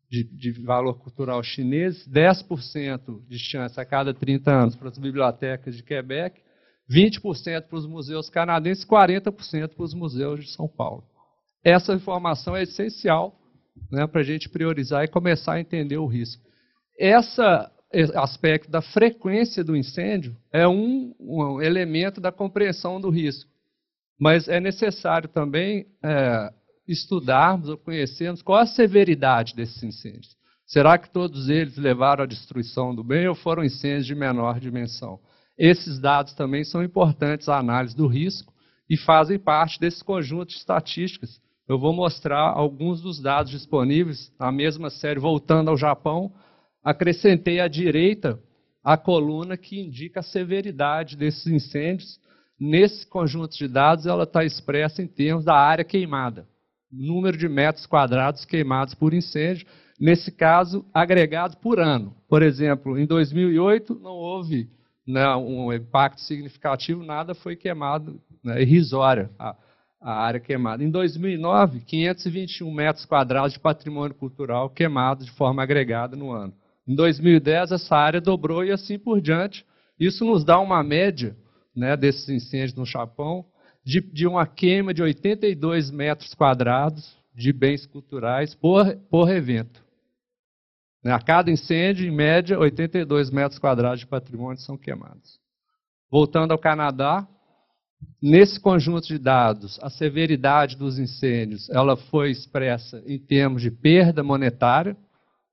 de, 0.09 0.25
de, 0.25 0.51
valor 0.63 0.95
cultural 0.95 1.41
chinês, 1.43 2.05
10% 2.09 3.25
de 3.25 3.39
chance 3.39 3.79
a 3.79 3.85
cada 3.85 4.13
30 4.13 4.51
anos 4.51 4.75
para 4.75 4.89
as 4.89 4.97
bibliotecas 4.97 5.77
de 5.77 5.83
Quebec, 5.83 6.41
20% 6.89 7.67
para 7.67 7.77
os 7.77 7.87
museus 7.87 8.29
canadenses, 8.29 8.85
40% 8.85 9.75
para 9.75 9.83
os 9.83 9.93
museus 9.93 10.45
de 10.45 10.51
São 10.51 10.67
Paulo. 10.67 11.03
Essa 11.63 11.93
informação 11.93 12.55
é 12.55 12.63
essencial 12.63 13.39
né, 13.91 14.05
para 14.05 14.21
a 14.21 14.23
gente 14.23 14.49
priorizar 14.49 15.03
e 15.03 15.07
começar 15.07 15.53
a 15.53 15.59
entender 15.59 15.97
o 15.97 16.05
risco. 16.05 16.43
Esse 16.97 17.41
aspecto 18.15 18.69
da 18.69 18.81
frequência 18.81 19.63
do 19.63 19.75
incêndio 19.75 20.35
é 20.51 20.67
um, 20.67 21.13
um 21.19 21.61
elemento 21.61 22.19
da 22.19 22.31
compreensão 22.31 22.99
do 22.99 23.09
risco. 23.09 23.49
Mas 24.19 24.47
é 24.47 24.59
necessário 24.59 25.29
também 25.29 25.87
é, 26.03 26.53
estudarmos 26.87 27.69
ou 27.69 27.77
conhecermos 27.77 28.41
qual 28.41 28.59
a 28.59 28.65
severidade 28.65 29.55
desses 29.55 29.81
incêndios. 29.81 30.35
Será 30.65 30.97
que 30.97 31.11
todos 31.11 31.49
eles 31.49 31.77
levaram 31.77 32.23
à 32.23 32.27
destruição 32.27 32.95
do 32.95 33.03
bem 33.03 33.27
ou 33.27 33.35
foram 33.35 33.63
incêndios 33.63 34.05
de 34.05 34.15
menor 34.15 34.59
dimensão? 34.59 35.19
Esses 35.57 35.99
dados 35.99 36.33
também 36.33 36.63
são 36.63 36.83
importantes 36.83 37.47
à 37.47 37.57
análise 37.57 37.95
do 37.95 38.07
risco 38.07 38.53
e 38.89 38.97
fazem 38.97 39.37
parte 39.37 39.79
desse 39.79 40.03
conjunto 40.03 40.49
de 40.49 40.55
estatísticas. 40.55 41.41
Eu 41.67 41.79
vou 41.79 41.93
mostrar 41.93 42.51
alguns 42.51 43.01
dos 43.01 43.21
dados 43.21 43.51
disponíveis 43.51 44.31
na 44.39 44.51
mesma 44.51 44.89
série, 44.89 45.19
voltando 45.19 45.69
ao 45.69 45.77
Japão. 45.77 46.33
Acrescentei 46.83 47.59
à 47.59 47.67
direita 47.67 48.39
a 48.83 48.97
coluna 48.97 49.55
que 49.55 49.79
indica 49.79 50.19
a 50.19 50.23
severidade 50.23 51.15
desses 51.15 51.47
incêndios. 51.47 52.19
Nesse 52.59 53.07
conjunto 53.07 53.57
de 53.57 53.67
dados, 53.67 54.05
ela 54.05 54.23
está 54.23 54.43
expressa 54.43 55.01
em 55.01 55.07
termos 55.07 55.45
da 55.45 55.55
área 55.55 55.83
queimada, 55.83 56.47
número 56.91 57.37
de 57.37 57.47
metros 57.47 57.85
quadrados 57.85 58.45
queimados 58.45 58.93
por 58.93 59.13
incêndio, 59.13 59.65
nesse 59.99 60.31
caso, 60.31 60.85
agregado 60.93 61.57
por 61.57 61.79
ano. 61.79 62.15
Por 62.27 62.41
exemplo, 62.41 62.97
em 62.97 63.05
2008 63.05 63.95
não 63.95 64.11
houve 64.11 64.69
né, 65.05 65.35
um 65.35 65.71
impacto 65.73 66.21
significativo, 66.21 67.03
nada 67.03 67.35
foi 67.35 67.55
queimado, 67.55 68.21
né, 68.43 68.61
irrisória 68.61 69.29
a, 69.37 69.55
a, 70.01 70.13
área 70.23 70.39
queimada. 70.39 70.83
Em 70.83 70.89
2009, 70.89 71.81
521 71.81 72.71
metros 72.71 73.05
quadrados 73.05 73.53
de 73.53 73.59
patrimônio 73.59 74.15
cultural 74.15 74.69
queimado 74.69 75.25
de 75.25 75.31
forma 75.31 75.61
agregada 75.61 76.15
no 76.15 76.31
ano. 76.31 76.53
Em 76.87 76.95
2010, 76.95 77.71
essa 77.71 77.95
área 77.95 78.21
dobrou 78.21 78.63
e 78.63 78.71
assim 78.71 78.97
por 78.97 79.21
diante. 79.21 79.65
Isso 79.99 80.25
nos 80.25 80.43
dá 80.43 80.59
uma 80.59 80.83
média 80.83 81.35
né, 81.75 81.95
desses 81.95 82.27
incêndios 82.29 82.73
no 82.73 82.85
Japão 82.85 83.45
de, 83.83 84.01
de 84.01 84.27
uma 84.27 84.45
queima 84.45 84.93
de 84.93 85.01
82 85.01 85.91
metros 85.91 86.33
quadrados 86.33 87.17
de 87.35 87.51
bens 87.51 87.85
culturais 87.85 88.53
por, 88.55 88.95
por 89.09 89.29
evento. 89.29 89.82
A 91.05 91.19
cada 91.19 91.51
incêndio, 91.51 92.07
em 92.07 92.11
média, 92.11 92.57
82 92.57 93.29
metros 93.29 93.59
quadrados 93.59 93.99
de 93.99 94.07
patrimônio 94.07 94.61
são 94.61 94.77
queimados. 94.77 95.39
Voltando 96.09 96.51
ao 96.51 96.57
Canadá, 96.57 97.27
nesse 98.21 98.59
conjunto 98.59 99.07
de 99.07 99.17
dados, 99.17 99.79
a 99.81 99.89
severidade 99.89 100.77
dos 100.77 100.97
incêndios 100.97 101.69
ela 101.69 101.97
foi 101.97 102.31
expressa 102.31 103.03
em 103.05 103.19
termos 103.19 103.61
de 103.61 103.69
perda 103.69 104.23
monetária. 104.23 104.95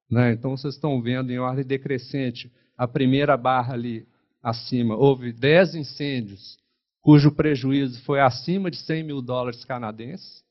Né? 0.08 0.32
Então, 0.32 0.56
vocês 0.56 0.74
estão 0.74 1.02
vendo 1.02 1.32
em 1.32 1.38
ordem 1.38 1.64
decrescente, 1.64 2.52
a 2.76 2.86
primeira 2.86 3.36
barra 3.36 3.74
ali 3.74 4.06
acima, 4.42 4.96
houve 4.96 5.32
10 5.32 5.74
incêndios 5.74 6.58
cujo 7.02 7.32
prejuízo 7.32 8.02
foi 8.04 8.20
acima 8.20 8.70
de 8.70 8.76
100 8.78 9.04
mil 9.04 9.22
dólares 9.22 9.64
canadenses. 9.64 10.42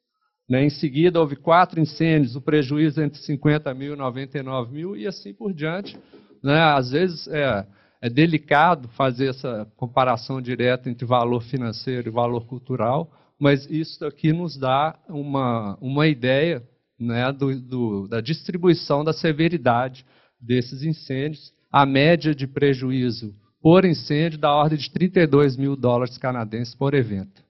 Né? 0.49 0.65
Em 0.65 0.69
seguida, 0.69 1.19
houve 1.19 1.35
quatro 1.35 1.79
incêndios, 1.79 2.35
o 2.35 2.41
prejuízo 2.41 3.01
entre 3.01 3.21
50 3.21 3.71
mil 3.75 3.93
e 3.93 3.97
99 3.97 4.73
mil, 4.73 4.97
e 4.97 5.05
assim 5.05 5.31
por 5.33 5.53
diante. 5.53 5.95
Né? 6.41 6.59
Às 6.59 6.89
vezes 6.89 7.27
é, 7.27 7.65
é 8.01 8.09
delicado 8.09 8.87
fazer 8.89 9.27
essa 9.27 9.71
comparação 9.77 10.41
direta 10.41 10.89
entre 10.89 11.05
valor 11.05 11.41
financeiro 11.43 12.09
e 12.09 12.11
valor 12.11 12.47
cultural, 12.47 13.11
mas 13.39 13.69
isso 13.69 14.03
aqui 14.03 14.33
nos 14.33 14.57
dá 14.57 14.97
uma, 15.07 15.77
uma 15.79 16.07
ideia 16.07 16.63
né, 16.99 17.31
do, 17.31 17.57
do, 17.61 18.07
da 18.07 18.19
distribuição 18.19 19.03
da 19.03 19.13
severidade 19.13 20.05
desses 20.41 20.83
incêndios. 20.83 21.53
A 21.71 21.85
média 21.85 22.33
de 22.33 22.47
prejuízo 22.47 23.35
por 23.61 23.85
incêndio 23.85 24.39
da 24.39 24.51
ordem 24.51 24.77
de 24.77 24.89
32 24.89 25.55
mil 25.55 25.75
dólares 25.75 26.17
canadenses 26.17 26.73
por 26.73 26.93
evento. 26.93 27.43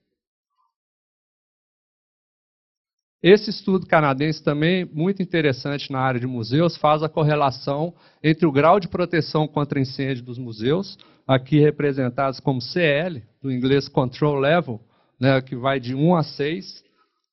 Esse 3.22 3.50
estudo 3.50 3.86
canadense 3.86 4.42
também, 4.42 4.86
muito 4.86 5.22
interessante 5.22 5.92
na 5.92 6.00
área 6.00 6.20
de 6.20 6.28
museus, 6.28 6.78
faz 6.78 7.04
a 7.04 7.10
correlação 7.10 7.94
entre 8.24 8.46
o 8.46 8.52
grau 8.52 8.80
de 8.80 8.88
proteção 8.88 9.46
contra 9.46 9.80
incêndio 9.80 10.24
dos 10.24 10.38
museus, 10.38 10.98
aqui 11.28 11.60
representados 11.60 12.40
como 12.40 12.62
CL, 12.62 13.22
do 13.42 13.52
inglês 13.52 13.90
Control 13.90 14.40
Level, 14.40 14.80
né, 15.20 15.42
que 15.42 15.54
vai 15.54 15.82
de 15.82 15.94
1 15.94 16.16
a 16.16 16.24
6. 16.24 16.84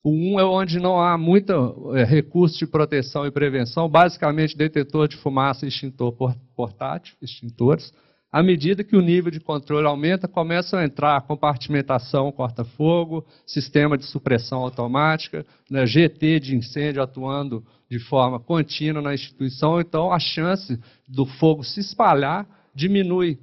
O 0.02 0.11
1 0.11 0.40
é 0.40 0.45
onde 0.45 0.81
não 0.81 1.00
há 1.00 1.16
muito 1.16 1.93
é, 1.95 2.02
recurso 2.02 2.59
de 2.59 2.66
proteção 2.66 3.25
e 3.25 3.31
prevenção, 3.31 3.88
basicamente 3.88 4.57
detetor 4.57 5.07
de 5.07 5.16
fumaça 5.16 5.64
e 5.64 5.69
extintor 5.69 6.12
portátil, 6.57 7.14
extintores. 7.23 7.93
À 8.37 8.43
medida 8.43 8.85
que 8.85 8.95
o 8.95 9.00
nível 9.00 9.31
de 9.31 9.40
controle 9.40 9.87
aumenta, 9.87 10.28
começam 10.28 10.78
a 10.78 10.85
entrar 10.85 11.23
compartimentação, 11.23 12.31
corta-fogo, 12.31 13.25
sistema 13.47 13.97
de 13.97 14.05
supressão 14.05 14.59
automática, 14.59 15.47
né, 15.71 15.87
GT 15.87 16.40
de 16.40 16.55
incêndio 16.55 17.02
atuando 17.02 17.64
de 17.90 17.99
forma 17.99 18.38
contínua 18.38 19.00
na 19.00 19.14
instituição. 19.14 19.81
Então, 19.81 20.12
a 20.12 20.19
chance 20.19 20.78
do 21.09 21.25
fogo 21.25 21.64
se 21.64 21.81
espalhar 21.81 22.47
diminui. 22.75 23.38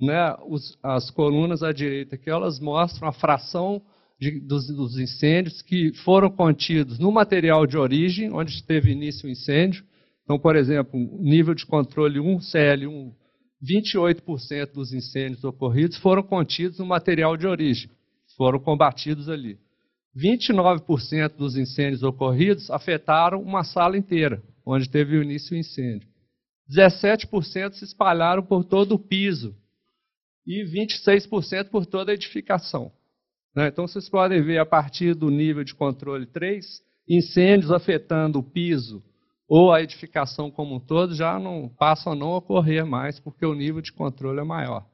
Né, 0.00 0.34
os, 0.48 0.78
as 0.82 1.10
colunas 1.10 1.62
à 1.62 1.70
direita 1.70 2.14
aqui, 2.14 2.30
elas 2.30 2.58
mostram 2.58 3.06
a 3.06 3.12
fração 3.12 3.82
de, 4.18 4.40
dos, 4.40 4.66
dos, 4.68 4.98
incêndios 4.98 5.60
que 5.60 5.92
foram 5.92 6.30
contidos 6.30 6.98
no 6.98 7.12
material 7.12 7.66
de 7.66 7.76
origem, 7.76 8.32
onde 8.32 8.64
teve 8.64 8.92
início 8.92 9.28
o 9.28 9.30
incêndio. 9.30 9.84
Então, 10.24 10.38
por 10.38 10.56
exemplo, 10.56 10.98
nível 11.20 11.52
de 11.52 11.66
controle 11.66 12.18
1, 12.18 12.38
CL1 12.38 13.12
28% 13.62 14.72
dos 14.72 14.92
incêndios 14.92 15.42
ocorridos 15.44 15.98
foram 15.98 16.22
contidos 16.22 16.78
no 16.78 16.86
material 16.86 17.36
de 17.36 17.46
origem, 17.46 17.90
foram 18.36 18.58
combatidos 18.58 19.28
ali. 19.28 19.58
29% 20.16 21.36
dos 21.36 21.56
incêndios 21.56 22.02
ocorridos 22.02 22.70
afetaram 22.70 23.40
uma 23.40 23.64
sala 23.64 23.96
inteira, 23.96 24.42
onde 24.64 24.88
teve 24.88 25.16
o 25.16 25.22
início 25.22 25.50
do 25.50 25.56
incêndio. 25.56 26.08
17% 26.70 27.72
se 27.72 27.84
espalharam 27.84 28.42
por 28.42 28.64
todo 28.64 28.94
o 28.94 28.98
piso 28.98 29.54
e 30.46 30.64
26% 30.64 31.68
por 31.70 31.86
toda 31.86 32.12
a 32.12 32.14
edificação. 32.14 32.92
Né? 33.54 33.68
Então 33.68 33.86
vocês 33.86 34.08
podem 34.08 34.42
ver 34.42 34.58
a 34.58 34.66
partir 34.66 35.14
do 35.14 35.30
nível 35.30 35.64
de 35.64 35.74
controle 35.74 36.26
3, 36.26 36.82
incêndios 37.08 37.72
afetando 37.72 38.38
o 38.38 38.42
piso, 38.42 39.02
ou 39.48 39.72
a 39.72 39.82
edificação 39.82 40.50
como 40.50 40.76
um 40.76 40.80
todo 40.80 41.14
já 41.14 41.38
não 41.38 41.68
passam 41.68 42.12
a 42.12 42.16
não 42.16 42.32
ocorrer 42.32 42.84
mais, 42.84 43.18
porque 43.18 43.46
o 43.46 43.54
nível 43.54 43.80
de 43.80 43.92
controle 43.92 44.40
é 44.40 44.44
maior. 44.44 44.84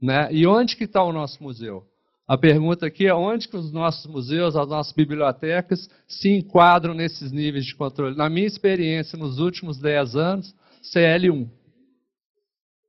Né? 0.00 0.28
E 0.32 0.46
onde 0.46 0.76
que 0.76 0.84
está 0.84 1.02
o 1.02 1.12
nosso 1.12 1.42
museu? 1.42 1.84
A 2.28 2.36
pergunta 2.36 2.86
aqui 2.86 3.06
é 3.06 3.14
onde 3.14 3.48
que 3.48 3.56
os 3.56 3.72
nossos 3.72 4.06
museus, 4.06 4.56
as 4.56 4.68
nossas 4.68 4.92
bibliotecas 4.92 5.88
se 6.06 6.30
enquadram 6.30 6.94
nesses 6.94 7.32
níveis 7.32 7.64
de 7.64 7.74
controle. 7.74 8.16
Na 8.16 8.28
minha 8.28 8.46
experiência, 8.46 9.18
nos 9.18 9.38
últimos 9.38 9.78
10 9.78 10.16
anos, 10.16 10.54
CL1. 10.94 11.48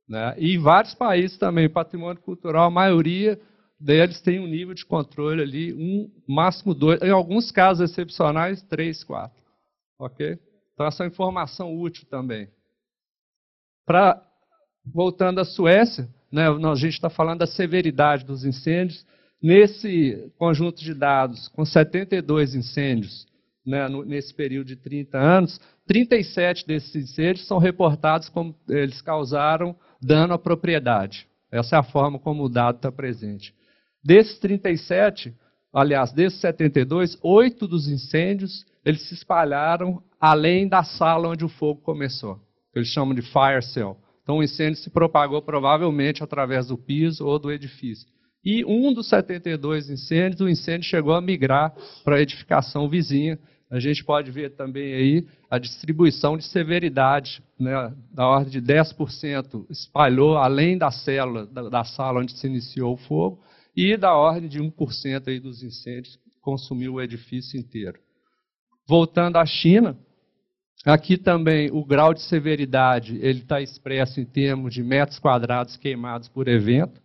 Né? 0.08 0.34
E 0.38 0.54
em 0.54 0.58
vários 0.58 0.94
países 0.94 1.36
também, 1.36 1.68
patrimônio 1.68 2.20
cultural, 2.22 2.66
a 2.66 2.70
maioria 2.70 3.40
deles 3.78 4.20
tem 4.20 4.40
um 4.40 4.46
nível 4.46 4.74
de 4.74 4.84
controle 4.84 5.40
ali, 5.42 5.72
um, 5.72 6.10
máximo 6.26 6.74
dois, 6.74 7.00
em 7.00 7.10
alguns 7.10 7.52
casos 7.52 7.90
excepcionais, 7.90 8.62
três, 8.62 9.04
quatro. 9.04 9.40
Ok? 10.00 10.38
Então, 10.78 10.86
essa 10.86 11.02
é 11.02 11.06
uma 11.06 11.12
informação 11.12 11.76
útil 11.76 12.06
também. 12.08 12.48
Pra, 13.84 14.22
voltando 14.86 15.40
à 15.40 15.44
Suécia, 15.44 16.08
né, 16.30 16.46
a 16.48 16.74
gente 16.76 16.92
está 16.92 17.10
falando 17.10 17.40
da 17.40 17.48
severidade 17.48 18.24
dos 18.24 18.44
incêndios. 18.44 19.04
Nesse 19.42 20.32
conjunto 20.38 20.80
de 20.80 20.94
dados, 20.94 21.48
com 21.48 21.64
72 21.64 22.54
incêndios 22.54 23.26
né, 23.66 23.88
nesse 24.06 24.32
período 24.32 24.68
de 24.68 24.76
30 24.76 25.18
anos, 25.18 25.60
37 25.88 26.64
desses 26.64 26.94
incêndios 26.94 27.48
são 27.48 27.58
reportados 27.58 28.28
como 28.28 28.54
eles 28.68 29.02
causaram 29.02 29.74
dano 30.00 30.34
à 30.34 30.38
propriedade. 30.38 31.26
Essa 31.50 31.74
é 31.74 31.78
a 31.80 31.82
forma 31.82 32.20
como 32.20 32.44
o 32.44 32.48
dado 32.48 32.76
está 32.76 32.92
presente. 32.92 33.52
Desses 34.00 34.38
37, 34.38 35.34
aliás, 35.72 36.12
desses 36.12 36.40
72, 36.40 37.18
oito 37.20 37.66
dos 37.66 37.88
incêndios 37.88 38.64
eles 38.88 39.02
se 39.02 39.12
espalharam 39.12 40.02
além 40.18 40.66
da 40.66 40.82
sala 40.82 41.28
onde 41.28 41.44
o 41.44 41.48
fogo 41.48 41.82
começou. 41.82 42.40
Eles 42.74 42.88
chamam 42.88 43.14
de 43.14 43.20
fire 43.20 43.62
cell. 43.62 43.98
Então 44.22 44.38
o 44.38 44.42
incêndio 44.42 44.80
se 44.80 44.88
propagou 44.88 45.42
provavelmente 45.42 46.24
através 46.24 46.68
do 46.68 46.78
piso 46.78 47.26
ou 47.26 47.38
do 47.38 47.52
edifício. 47.52 48.08
E 48.42 48.64
um 48.64 48.94
dos 48.94 49.08
72 49.10 49.90
incêndios, 49.90 50.40
o 50.40 50.48
incêndio 50.48 50.88
chegou 50.88 51.14
a 51.14 51.20
migrar 51.20 51.74
para 52.02 52.16
a 52.16 52.20
edificação 52.20 52.88
vizinha. 52.88 53.38
A 53.70 53.78
gente 53.78 54.02
pode 54.02 54.30
ver 54.30 54.54
também 54.54 54.94
aí 54.94 55.26
a 55.50 55.58
distribuição 55.58 56.38
de 56.38 56.44
severidade, 56.44 57.42
né, 57.60 57.92
da 58.10 58.26
ordem 58.26 58.50
de 58.50 58.62
10% 58.62 59.66
espalhou 59.68 60.38
além 60.38 60.78
da 60.78 60.90
célula, 60.90 61.44
da, 61.44 61.68
da, 61.68 61.84
sala 61.84 62.20
onde 62.20 62.32
se 62.32 62.46
iniciou 62.46 62.94
o 62.94 62.96
fogo, 62.96 63.38
e 63.76 63.98
da 63.98 64.14
ordem 64.14 64.48
de 64.48 64.58
1% 64.62 65.28
aí 65.28 65.38
dos 65.38 65.62
incêndios 65.62 66.18
consumiu 66.40 66.94
o 66.94 67.02
edifício 67.02 67.60
inteiro. 67.60 67.98
Voltando 68.88 69.36
à 69.36 69.44
China, 69.44 69.98
aqui 70.82 71.18
também 71.18 71.70
o 71.70 71.84
grau 71.84 72.14
de 72.14 72.22
severidade 72.22 73.18
ele 73.20 73.40
está 73.40 73.60
expresso 73.60 74.18
em 74.18 74.24
termos 74.24 74.72
de 74.72 74.82
metros 74.82 75.18
quadrados 75.18 75.76
queimados 75.76 76.28
por 76.28 76.48
evento. 76.48 77.00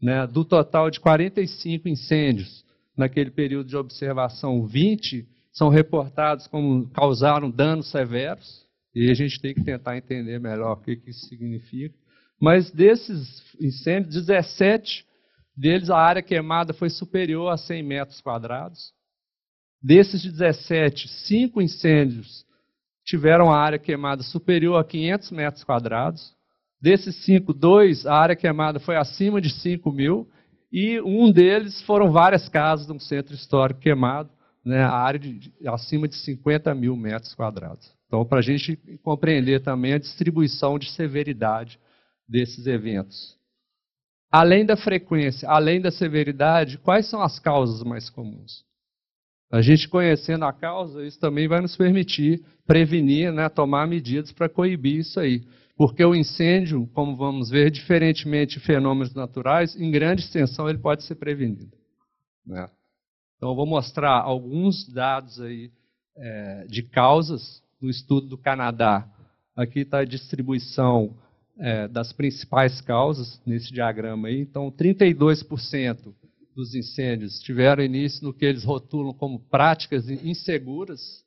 Né, 0.00 0.26
do 0.26 0.44
total 0.44 0.90
de 0.90 1.00
45 1.00 1.88
incêndios 1.88 2.64
naquele 2.96 3.30
período 3.30 3.68
de 3.68 3.76
observação, 3.76 4.66
20 4.66 5.26
são 5.52 5.70
reportados 5.70 6.46
como 6.46 6.86
causaram 6.90 7.50
danos 7.50 7.90
severos, 7.90 8.66
e 8.94 9.10
a 9.10 9.14
gente 9.14 9.40
tem 9.40 9.54
que 9.54 9.64
tentar 9.64 9.96
entender 9.96 10.38
melhor 10.38 10.72
o 10.72 10.80
que, 10.82 10.96
que 10.96 11.10
isso 11.10 11.26
significa. 11.26 11.94
Mas 12.38 12.70
desses 12.70 13.42
incêndios, 13.58 14.26
17 14.26 15.06
deles, 15.56 15.88
a 15.88 15.98
área 15.98 16.22
queimada 16.22 16.74
foi 16.74 16.90
superior 16.90 17.50
a 17.50 17.56
100 17.56 17.82
metros 17.82 18.20
quadrados. 18.20 18.92
Desses 19.86 20.20
17, 20.20 21.06
5 21.06 21.62
incêndios 21.62 22.44
tiveram 23.04 23.52
a 23.52 23.56
área 23.56 23.78
queimada 23.78 24.20
superior 24.20 24.80
a 24.80 24.84
500 24.84 25.30
metros 25.30 25.62
quadrados. 25.62 26.34
Desses 26.82 27.14
cinco, 27.24 27.54
dois, 27.54 28.04
a 28.04 28.16
área 28.16 28.34
queimada 28.34 28.80
foi 28.80 28.96
acima 28.96 29.40
de 29.40 29.48
5 29.48 29.92
mil, 29.92 30.28
e 30.72 31.00
um 31.02 31.30
deles 31.30 31.80
foram 31.82 32.10
várias 32.10 32.48
casas 32.48 32.88
de 32.88 32.92
um 32.92 32.98
centro 32.98 33.32
histórico 33.32 33.78
queimado, 33.78 34.28
né, 34.64 34.82
a 34.82 34.90
área 34.90 35.20
de, 35.20 35.52
acima 35.64 36.08
de 36.08 36.16
50 36.16 36.74
mil 36.74 36.96
metros 36.96 37.32
quadrados. 37.32 37.88
Então, 38.08 38.24
para 38.24 38.40
a 38.40 38.42
gente 38.42 38.76
compreender 39.04 39.60
também 39.60 39.92
a 39.92 39.98
distribuição 39.98 40.80
de 40.80 40.90
severidade 40.90 41.78
desses 42.28 42.66
eventos. 42.66 43.36
Além 44.32 44.66
da 44.66 44.76
frequência, 44.76 45.48
além 45.48 45.80
da 45.80 45.92
severidade, 45.92 46.76
quais 46.76 47.08
são 47.08 47.22
as 47.22 47.38
causas 47.38 47.84
mais 47.84 48.10
comuns? 48.10 48.66
A 49.50 49.62
gente 49.62 49.88
conhecendo 49.88 50.44
a 50.44 50.52
causa, 50.52 51.04
isso 51.06 51.18
também 51.20 51.46
vai 51.46 51.60
nos 51.60 51.76
permitir 51.76 52.42
prevenir, 52.66 53.32
né, 53.32 53.48
tomar 53.48 53.86
medidas 53.86 54.32
para 54.32 54.48
coibir 54.48 55.00
isso 55.00 55.20
aí. 55.20 55.42
Porque 55.76 56.04
o 56.04 56.14
incêndio, 56.14 56.88
como 56.94 57.14
vamos 57.14 57.50
ver, 57.50 57.70
diferentemente 57.70 58.58
de 58.58 58.64
fenômenos 58.64 59.14
naturais, 59.14 59.76
em 59.76 59.90
grande 59.90 60.22
extensão 60.22 60.68
ele 60.68 60.78
pode 60.78 61.04
ser 61.04 61.14
prevenido. 61.16 61.70
Né? 62.44 62.68
Então, 63.36 63.50
eu 63.50 63.54
vou 63.54 63.66
mostrar 63.66 64.20
alguns 64.22 64.88
dados 64.88 65.40
aí 65.40 65.70
é, 66.16 66.66
de 66.66 66.82
causas 66.82 67.62
do 67.80 67.90
estudo 67.90 68.26
do 68.26 68.38
Canadá. 68.38 69.06
Aqui 69.54 69.80
está 69.80 69.98
a 69.98 70.04
distribuição 70.04 71.14
é, 71.58 71.86
das 71.86 72.12
principais 72.12 72.80
causas 72.80 73.40
nesse 73.46 73.72
diagrama 73.72 74.28
aí. 74.28 74.40
Então, 74.40 74.72
32% 74.72 76.14
dos 76.56 76.74
incêndios. 76.74 77.38
Tiveram 77.40 77.84
início 77.84 78.24
no 78.24 78.32
que 78.32 78.44
eles 78.44 78.64
rotulam 78.64 79.12
como 79.12 79.38
práticas 79.38 80.08
inseguras 80.08 81.24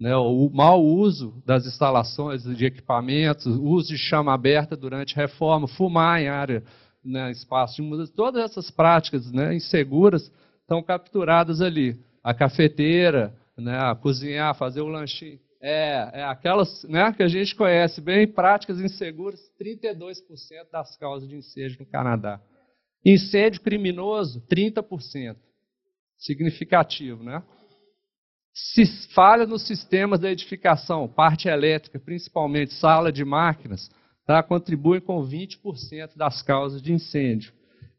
né, 0.00 0.16
o 0.16 0.50
mau 0.52 0.82
uso 0.82 1.40
das 1.46 1.64
instalações 1.64 2.42
de 2.42 2.64
equipamentos, 2.64 3.46
uso 3.46 3.90
de 3.90 3.98
chama 3.98 4.34
aberta 4.34 4.76
durante 4.76 5.14
reforma, 5.14 5.68
fumar 5.68 6.20
em 6.20 6.26
área, 6.26 6.64
né, 7.04 7.30
espaço 7.30 7.76
de 7.76 7.82
mudança, 7.82 8.12
todas 8.12 8.42
essas 8.42 8.68
práticas 8.68 9.30
né, 9.30 9.54
inseguras 9.54 10.32
estão 10.60 10.82
capturadas 10.82 11.60
ali. 11.60 12.00
A 12.24 12.34
cafeteira, 12.34 13.32
né, 13.56 13.78
a 13.78 13.94
cozinhar, 13.94 14.56
fazer 14.56 14.80
o 14.80 14.88
lanchinho. 14.88 15.38
É, 15.60 16.20
é 16.20 16.24
aquelas 16.24 16.82
né, 16.84 17.12
que 17.12 17.22
a 17.22 17.28
gente 17.28 17.54
conhece 17.54 18.00
bem, 18.00 18.26
práticas 18.26 18.80
inseguras, 18.80 19.40
32% 19.60 20.16
das 20.72 20.96
causas 20.96 21.28
de 21.28 21.36
incêndio 21.36 21.76
no 21.78 21.86
Canadá. 21.86 22.40
Incêndio 23.04 23.60
criminoso, 23.60 24.42
30%. 24.48 25.36
Significativo, 26.18 27.22
né? 27.22 27.42
se 28.54 28.84
falha 29.14 29.46
nos 29.46 29.66
sistemas 29.66 30.20
da 30.20 30.30
edificação, 30.30 31.08
parte 31.08 31.48
elétrica, 31.48 31.98
principalmente 31.98 32.74
sala 32.74 33.10
de 33.10 33.24
máquinas, 33.24 33.90
tá, 34.26 34.42
contribuem 34.42 35.00
com 35.00 35.26
20% 35.26 36.16
das 36.16 36.42
causas 36.42 36.82
de 36.82 36.92
incêndio. 36.92 37.52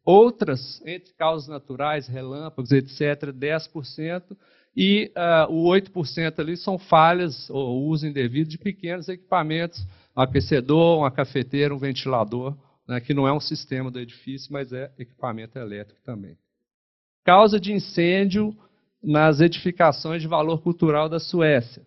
Outras, 0.06 0.82
entre 0.86 1.14
causas 1.14 1.48
naturais, 1.48 2.08
relâmpagos, 2.08 2.72
etc., 2.72 3.32
10%, 3.32 4.38
e 4.76 5.12
uh, 5.16 5.52
o 5.52 5.70
8% 5.70 6.40
ali 6.40 6.58
são 6.58 6.78
falhas 6.78 7.50
ou 7.50 7.86
uso 7.86 8.08
indevido 8.08 8.50
de 8.50 8.58
pequenos 8.58 9.08
equipamentos, 9.08 9.80
um 10.16 10.22
aquecedor, 10.22 11.00
uma 11.00 11.12
cafeteira, 11.12 11.74
um 11.74 11.80
ventilador, 11.80 12.56
né, 12.88 13.00
que 13.00 13.14
não 13.14 13.28
é 13.28 13.34
um 13.34 13.40
sistema 13.40 13.90
do 13.90 14.00
edifício, 14.00 14.52
mas 14.52 14.72
é 14.74 14.92
equipamento 14.98 15.58
elétrico 15.58 16.02
também. 16.04 16.38
Causa 17.24 17.60
de 17.60 17.72
incêndio, 17.72 18.56
nas 19.04 19.42
edificações 19.42 20.22
de 20.22 20.28
valor 20.28 20.62
cultural 20.62 21.10
da 21.10 21.20
Suécia. 21.20 21.86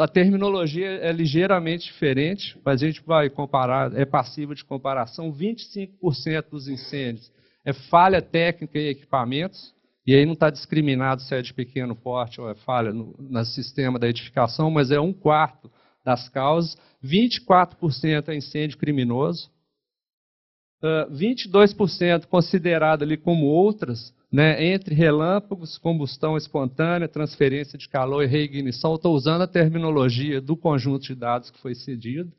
A 0.00 0.08
terminologia 0.08 0.88
é 0.88 1.10
ligeiramente 1.12 1.86
diferente, 1.86 2.58
mas 2.64 2.82
a 2.82 2.86
gente 2.86 3.02
vai 3.04 3.30
comparar, 3.30 3.94
é 3.94 4.04
passiva 4.04 4.54
de 4.54 4.64
comparação. 4.64 5.32
25% 5.32 6.50
dos 6.50 6.68
incêndios 6.68 7.30
é 7.64 7.72
falha 7.72 8.20
técnica 8.20 8.78
em 8.78 8.88
equipamentos, 8.88 9.74
e 10.06 10.14
aí 10.14 10.24
não 10.24 10.34
está 10.34 10.50
discriminado 10.50 11.22
se 11.22 11.34
é 11.34 11.42
de 11.42 11.52
pequeno 11.52 11.96
porte 11.96 12.40
ou 12.40 12.48
é 12.48 12.54
falha 12.54 12.92
no, 12.92 13.16
no 13.18 13.44
sistema 13.44 13.98
da 13.98 14.08
edificação, 14.08 14.70
mas 14.70 14.90
é 14.90 15.00
um 15.00 15.12
quarto 15.12 15.70
das 16.06 16.28
causas. 16.28 16.78
24% 17.04 18.28
é 18.28 18.36
incêndio 18.36 18.78
criminoso. 18.78 19.50
Uh, 20.80 21.10
22% 21.12 22.26
considerado 22.26 23.02
ali 23.02 23.16
como 23.16 23.46
outras, 23.46 24.14
né, 24.30 24.64
entre 24.72 24.94
relâmpagos, 24.94 25.78
combustão 25.78 26.36
espontânea, 26.36 27.08
transferência 27.08 27.76
de 27.76 27.88
calor 27.88 28.22
e 28.22 28.26
reignição. 28.26 28.94
Estou 28.94 29.14
usando 29.14 29.42
a 29.42 29.48
terminologia 29.48 30.40
do 30.40 30.56
conjunto 30.56 31.06
de 31.06 31.14
dados 31.16 31.50
que 31.50 31.58
foi 31.58 31.74
cedido. 31.74 32.32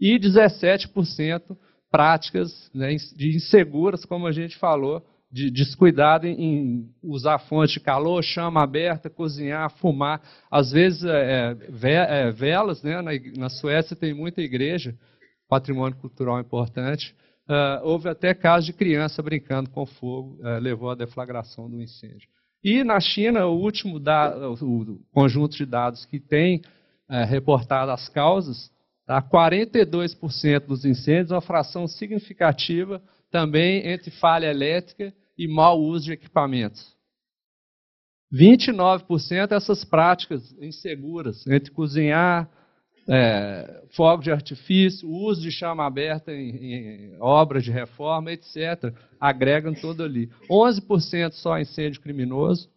E 0.00 0.18
17% 0.18 1.56
práticas 1.90 2.70
né, 2.72 2.94
de 2.94 3.36
inseguras, 3.36 4.04
como 4.06 4.26
a 4.26 4.32
gente 4.32 4.56
falou, 4.56 5.04
de 5.30 5.50
descuidado 5.50 6.26
em, 6.26 6.88
usar 7.02 7.38
fontes 7.38 7.74
de 7.74 7.80
calor, 7.80 8.22
chama 8.22 8.62
aberta, 8.62 9.08
cozinhar, 9.08 9.70
fumar. 9.78 10.20
Às 10.50 10.72
vezes, 10.72 11.04
é, 11.04 11.56
é, 11.82 12.30
velas, 12.32 12.82
né, 12.82 13.00
na, 13.00 13.12
na 13.36 13.48
Suécia 13.48 13.94
tem 13.94 14.12
muita 14.12 14.40
igreja, 14.40 14.94
patrimônio 15.48 15.96
cultural 15.98 16.40
importante, 16.40 17.14
Uh, 17.50 17.82
houve 17.82 18.08
até 18.08 18.32
casos 18.32 18.66
de 18.66 18.72
criança 18.72 19.20
brincando 19.20 19.70
com 19.70 19.84
fogo, 19.84 20.38
uh, 20.38 20.60
levou 20.60 20.88
à 20.88 20.94
deflagração 20.94 21.68
do 21.68 21.82
incêndio. 21.82 22.28
E 22.62 22.84
na 22.84 23.00
China, 23.00 23.46
o 23.46 23.58
último 23.60 23.98
o 23.98 25.00
conjunto 25.12 25.56
de 25.56 25.66
dados 25.66 26.06
que 26.06 26.20
tem 26.20 26.58
uh, 27.08 27.26
reportado 27.26 27.90
as 27.90 28.08
causas, 28.08 28.70
tá, 29.04 29.20
42% 29.20 30.60
dos 30.60 30.84
incêndios, 30.84 31.32
uma 31.32 31.40
fração 31.40 31.88
significativa 31.88 33.02
também 33.32 33.84
entre 33.88 34.12
falha 34.12 34.46
elétrica 34.46 35.12
e 35.40 35.48
mau 35.48 35.80
uso 35.80 36.04
de 36.04 36.12
equipamentos. 36.12 36.94
29% 38.30 39.52
essas 39.52 39.82
práticas 39.86 40.52
inseguras, 40.60 41.46
entre 41.46 41.70
cozinhar, 41.70 42.46
é, 43.08 43.84
fogo 43.96 44.22
de 44.22 44.30
artifício, 44.30 45.08
uso 45.08 45.40
de 45.40 45.50
chama 45.50 45.86
aberta 45.86 46.30
em, 46.30 47.14
em 47.14 47.16
obras 47.20 47.64
de 47.64 47.70
reforma, 47.70 48.30
etc., 48.30 48.94
agregam 49.18 49.72
todo 49.72 50.04
ali. 50.04 50.30
11% 50.50 51.32
só 51.32 51.58
incêndio 51.58 52.02
criminoso, 52.02 52.68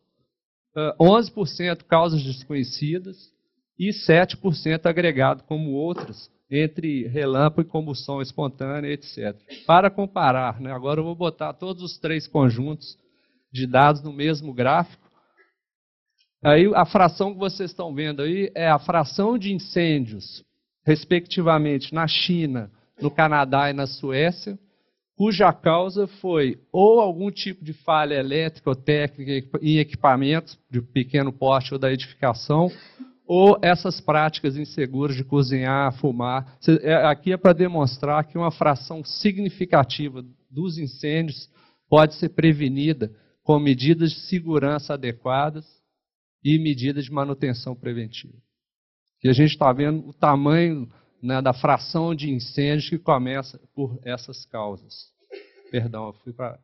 uh, 0.74 1.04
11% 1.04 1.84
causas 1.84 2.24
desconhecidas 2.24 3.30
e 3.78 3.90
7% 3.90 4.86
agregado 4.86 5.44
como 5.44 5.72
outras, 5.72 6.32
entre 6.56 7.08
relâmpago 7.08 7.68
e 7.68 7.72
combustão 7.72 8.22
espontânea, 8.22 8.92
etc. 8.92 9.36
Para 9.66 9.90
comparar, 9.90 10.60
né, 10.62 10.72
agora 10.72 11.00
eu 11.00 11.04
vou 11.04 11.16
botar 11.16 11.54
todos 11.54 11.82
os 11.84 11.98
três 11.98 12.28
conjuntos 12.28 12.98
de 13.52 13.68
dados 13.68 14.02
no 14.02 14.14
mesmo 14.14 14.54
gráfico, 14.54 15.04
Aí 16.44 16.70
a 16.76 16.86
fração 16.86 17.32
que 17.32 17.40
vocês 17.40 17.72
estão 17.72 17.96
vendo 17.96 18.22
aí 18.22 18.52
é 18.54 18.68
a 18.68 18.78
fração 18.78 19.38
de 19.38 19.54
incêndios, 19.54 20.44
respectivamente, 20.86 21.94
na 21.94 22.06
China, 22.06 22.70
no 23.02 23.10
Canadá 23.10 23.70
e 23.70 23.74
na 23.74 23.88
Suécia, 23.88 24.60
cuja 25.16 25.54
causa 25.54 26.06
foi 26.06 26.60
ou 26.70 27.00
algum 27.00 27.32
tipo 27.32 27.64
de 27.64 27.72
falha 27.72 28.16
elétrica 28.16 28.70
ou 28.70 28.76
técnica 28.76 29.58
em 29.62 29.78
equipamentos 29.78 30.60
de 30.70 30.82
pequeno 30.82 31.32
porte 31.32 31.74
ou 31.74 31.80
da 31.80 31.94
edificação, 31.94 32.70
ou 33.36 33.58
essas 33.64 34.00
práticas 34.00 34.56
inseguras 34.58 35.16
de 35.16 35.24
cozinhar, 35.24 35.92
fumar. 35.94 36.56
É, 36.84 36.94
aqui 36.94 37.34
é 37.34 37.38
para 37.38 37.52
demonstrar 37.52 38.24
que 38.26 38.38
uma 38.38 38.52
fração 38.52 39.04
significativa 39.04 40.24
dos 40.52 40.78
incêndios 40.78 41.50
pode 41.90 42.14
ser 42.14 42.30
prevenida 42.30 43.12
com 43.42 43.58
medidas 43.58 44.12
de 44.12 44.20
segurança 44.28 44.94
adequadas 44.94 45.66
e 46.44 46.60
medidas 46.60 47.06
de 47.06 47.12
manutenção 47.12 47.76
preventiva. 47.76 48.38
E 49.24 49.30
a 49.30 49.34
gente 49.34 49.54
está 49.54 49.74
vendo 49.74 50.08
o 50.08 50.14
tamanho 50.14 50.88
né, 51.20 51.42
da 51.42 51.54
fração 51.54 52.14
de 52.14 52.30
incêndios 52.30 52.88
que 52.88 53.00
começa 53.00 53.60
por 53.74 54.00
essas 54.04 54.46
causas. 54.46 55.12
Perdão, 55.72 56.06
eu 56.06 56.14
fui 56.24 56.34
para. 56.34 56.60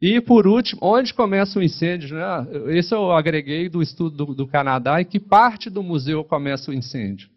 E 0.00 0.20
por 0.20 0.46
último, 0.46 0.80
onde 0.82 1.12
começa 1.12 1.58
o 1.58 1.62
incêndio? 1.62 2.16
Né? 2.16 2.76
Esse 2.78 2.94
eu 2.94 3.10
agreguei 3.10 3.68
do 3.68 3.82
estudo 3.82 4.26
do, 4.26 4.34
do 4.34 4.46
Canadá, 4.46 5.00
em 5.00 5.04
que 5.04 5.18
parte 5.18 5.68
do 5.68 5.82
museu 5.82 6.24
começa 6.24 6.70
o 6.70 6.74
incêndio. 6.74 7.28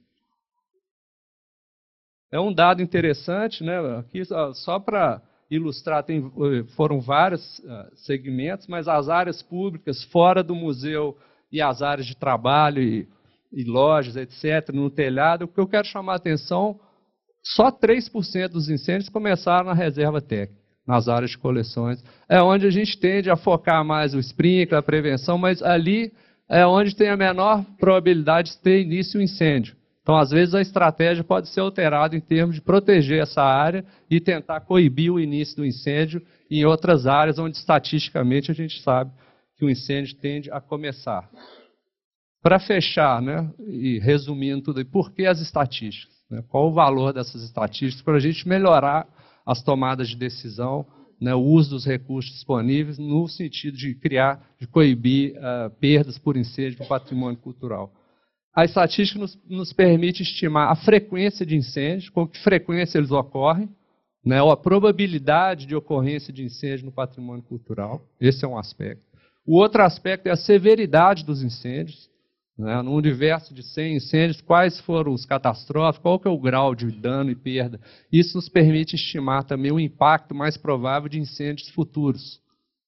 É 2.32 2.40
um 2.40 2.54
dado 2.54 2.82
interessante, 2.82 3.64
né? 3.64 3.78
Aqui 3.98 4.22
só 4.54 4.80
para 4.80 5.22
ilustrar, 5.50 6.04
tem, 6.04 6.32
foram 6.78 7.02
vários 7.02 7.60
uh, 7.60 7.92
segmentos, 7.96 8.68
mas 8.68 8.88
as 8.88 9.10
áreas 9.10 9.42
públicas 9.42 10.02
fora 10.06 10.42
do 10.42 10.56
museu 10.56 11.18
e 11.52 11.62
as 11.62 11.82
áreas 11.82 12.08
de 12.08 12.16
trabalho 12.16 12.82
e, 12.82 13.06
e 13.52 13.66
lojas, 13.66 14.16
etc., 14.16 14.74
no 14.74 14.90
telhado, 14.90 15.44
o 15.44 15.48
que 15.50 15.60
eu 15.60 15.68
quero 15.68 15.86
chamar 15.86 16.14
a 16.14 16.16
atenção, 16.16 16.80
só 17.44 17.70
3% 17.70 18.48
dos 18.48 18.70
incêndios 18.70 19.10
começaram 19.10 19.66
na 19.66 19.74
reserva 19.74 20.22
técnica, 20.22 20.61
nas 20.88 21.08
áreas 21.08 21.32
de 21.32 21.38
coleções. 21.38 22.04
É 22.28 22.42
onde 22.42 22.66
a 22.66 22.72
gente 22.72 23.00
tende 23.00 23.30
a 23.30 23.36
focar 23.36 23.84
mais 23.86 24.14
o 24.14 24.20
sprinkler, 24.20 24.80
a 24.80 24.84
prevenção, 24.84 25.38
mas 25.38 25.62
ali 25.62 26.12
é 26.50 26.66
onde 26.66 26.96
tem 26.96 27.10
a 27.10 27.18
menor 27.18 27.64
probabilidade 27.80 28.52
de 28.52 28.58
ter 28.60 28.82
início 28.82 29.20
o 29.20 29.24
incêndio. 29.24 29.76
Então, 30.02 30.18
às 30.18 30.32
vezes, 30.32 30.56
a 30.56 30.62
estratégia 30.62 31.24
pode 31.24 31.48
ser 31.50 31.60
alterada 31.60 32.16
em 32.16 32.20
termos 32.20 32.56
de 32.56 32.62
proteger 32.62 33.22
essa 33.22 33.44
área 33.44 33.86
e 34.10 34.20
tentar 34.20 34.62
coibir 34.62 35.14
o 35.14 35.20
início 35.20 35.58
do 35.58 35.66
incêndio 35.66 36.22
em 36.50 36.66
outras 36.66 37.06
áreas 37.06 37.38
onde, 37.38 37.56
estatisticamente, 37.56 38.50
a 38.50 38.54
gente 38.54 38.82
sabe 38.82 39.12
que 39.56 39.64
o 39.64 39.70
incêndio 39.70 40.18
tende 40.18 40.50
a 40.52 40.60
começar. 40.60 41.30
Para 42.42 42.60
fechar, 42.60 43.22
né, 43.22 43.48
e 43.60 44.00
resumindo 44.00 44.64
tudo, 44.64 44.84
por 44.84 45.12
que 45.14 45.28
as 45.28 45.40
estatísticas? 45.40 46.18
Né, 46.32 46.44
qual 46.50 46.70
o 46.70 46.74
valor 46.74 47.14
dessas 47.14 47.44
estatísticas 47.44 48.02
para 48.02 48.16
a 48.16 48.20
gente 48.20 48.48
melhorar 48.48 49.08
as 49.46 49.62
tomadas 49.62 50.10
de 50.10 50.16
decisão, 50.16 50.86
né, 51.20 51.36
o 51.36 51.40
uso 51.40 51.72
dos 51.72 51.86
recursos 51.86 52.32
disponíveis, 52.34 52.98
no 52.98 53.28
sentido 53.28 53.78
de 53.78 53.94
criar, 53.94 54.44
de 54.60 54.68
coibir 54.68 55.36
uh, 55.38 55.70
perdas 55.80 56.18
por 56.18 56.36
incêndio 56.36 56.80
do 56.80 56.88
patrimônio 56.88 57.38
cultural? 57.38 57.94
A 58.54 58.66
estatística 58.66 59.20
nos, 59.20 59.40
nos, 59.48 59.72
permite 59.72 60.24
estimar 60.24 60.72
a 60.72 60.76
frequência 60.76 61.46
de 61.46 61.56
incêndios, 61.56 62.10
com 62.10 62.28
que 62.28 62.40
frequência 62.40 62.98
eles 62.98 63.12
ocorrem, 63.12 63.70
né, 64.26 64.42
ou 64.42 64.52
a 64.52 64.58
probabilidade 64.58 65.66
de 65.66 65.76
ocorrência 65.76 66.34
de 66.34 66.44
incêndio 66.44 66.86
no 66.86 66.92
patrimônio 66.92 67.44
cultural. 67.44 68.06
Esse 68.20 68.44
é 68.44 68.48
um 68.48 68.58
aspecto. 68.58 69.04
O 69.46 69.56
outro 69.56 69.82
aspecto 69.84 70.28
é 70.28 70.32
a 70.32 70.36
severidade 70.36 71.26
dos 71.26 71.42
incêndios. 71.42 72.10
Né? 72.58 72.82
No 72.82 72.94
universo 72.94 73.54
de 73.54 73.64
100 73.64 73.96
incêndios, 73.96 74.42
quais 74.42 74.80
foram 74.80 75.14
os 75.14 75.26
catastróficos, 75.26 76.02
qual 76.02 76.20
que 76.20 76.28
é 76.28 76.32
o 76.32 76.40
grau 76.40 76.76
de 76.76 76.92
dano 76.92 77.32
e 77.32 77.36
perda. 77.36 77.80
Isso 78.12 78.38
nos 78.38 78.50
permite 78.50 78.96
estimar 78.96 79.44
também 79.44 79.72
o 79.72 79.80
impacto 79.80 80.36
mais 80.36 80.58
provável 80.58 81.10
de 81.10 81.20
incêndios 81.20 81.70
futuros. 81.70 82.40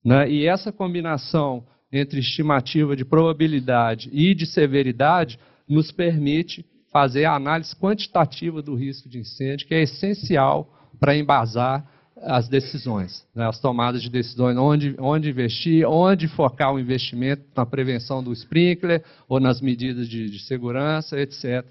Né? 0.04 0.30
E 0.30 0.46
essa 0.46 0.72
combinação 0.72 1.66
entre 1.92 2.20
estimativa 2.20 2.96
de 2.96 3.06
probabilidade 3.06 4.10
e 4.12 4.34
de 4.34 4.46
severidade 4.46 5.40
nos 5.68 5.92
permite 5.92 6.66
fazer 6.92 7.26
a 7.26 7.36
análise 7.36 7.76
quantitativa 7.76 8.62
do 8.62 8.76
risco 8.76 9.10
de 9.10 9.20
incêndio, 9.20 9.68
que 9.68 9.74
é 9.74 9.84
essencial 9.84 10.72
para 11.00 11.16
embasar 11.16 11.88
as 12.26 12.48
decisões, 12.48 13.26
né, 13.36 13.48
as 13.48 13.60
tomadas 13.60 14.02
de 14.02 14.10
decisões, 14.10 14.58
onde, 14.58 14.96
onde 15.00 15.30
investir, 15.30 15.88
onde 15.88 16.28
focar 16.28 16.74
o 16.74 16.80
investimento 16.80 17.44
na 17.56 17.66
prevenção 17.66 18.24
do 18.24 18.32
sprinkler 18.32 19.04
ou 19.28 19.40
nas 19.40 19.62
medidas 19.62 20.08
de, 20.08 20.30
de 20.30 20.40
segurança, 20.40 21.20
etc. 21.20 21.66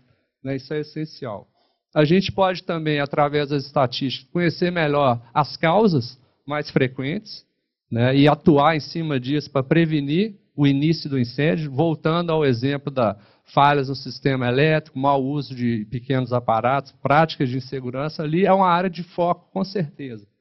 Né, 0.44 0.56
isso 0.56 0.72
é 0.74 0.80
essencial. 0.80 1.46
A 1.94 2.04
gente 2.04 2.30
pode 2.32 2.62
também, 2.64 3.00
através 3.00 3.48
das 3.48 3.64
estatísticas, 3.64 4.30
conhecer 4.30 4.70
melhor 4.70 5.20
as 5.32 5.56
causas 5.56 6.18
mais 6.46 6.70
frequentes 6.70 7.44
né, 7.90 8.16
e 8.16 8.28
atuar 8.28 8.76
em 8.76 8.80
cima 8.80 9.18
disso 9.18 9.50
para 9.50 9.62
prevenir 9.62 10.36
o 10.54 10.66
início 10.66 11.08
do 11.08 11.18
incêndio, 11.18 11.70
voltando 11.70 12.30
ao 12.30 12.44
exemplo 12.44 12.90
da 12.90 13.16
falhas 13.44 13.88
no 13.88 13.94
sistema 13.94 14.48
elétrico, 14.48 14.98
mau 14.98 15.22
uso 15.22 15.54
de 15.54 15.86
pequenos 15.90 16.32
aparatos, 16.32 16.92
práticas 17.02 17.50
de 17.50 17.58
insegurança, 17.58 18.22
ali 18.22 18.46
é 18.46 18.52
uma 18.52 18.68
área 18.68 18.88
de 18.88 19.02
foco, 19.02 19.50
com 19.52 19.64
certeza 19.64 20.31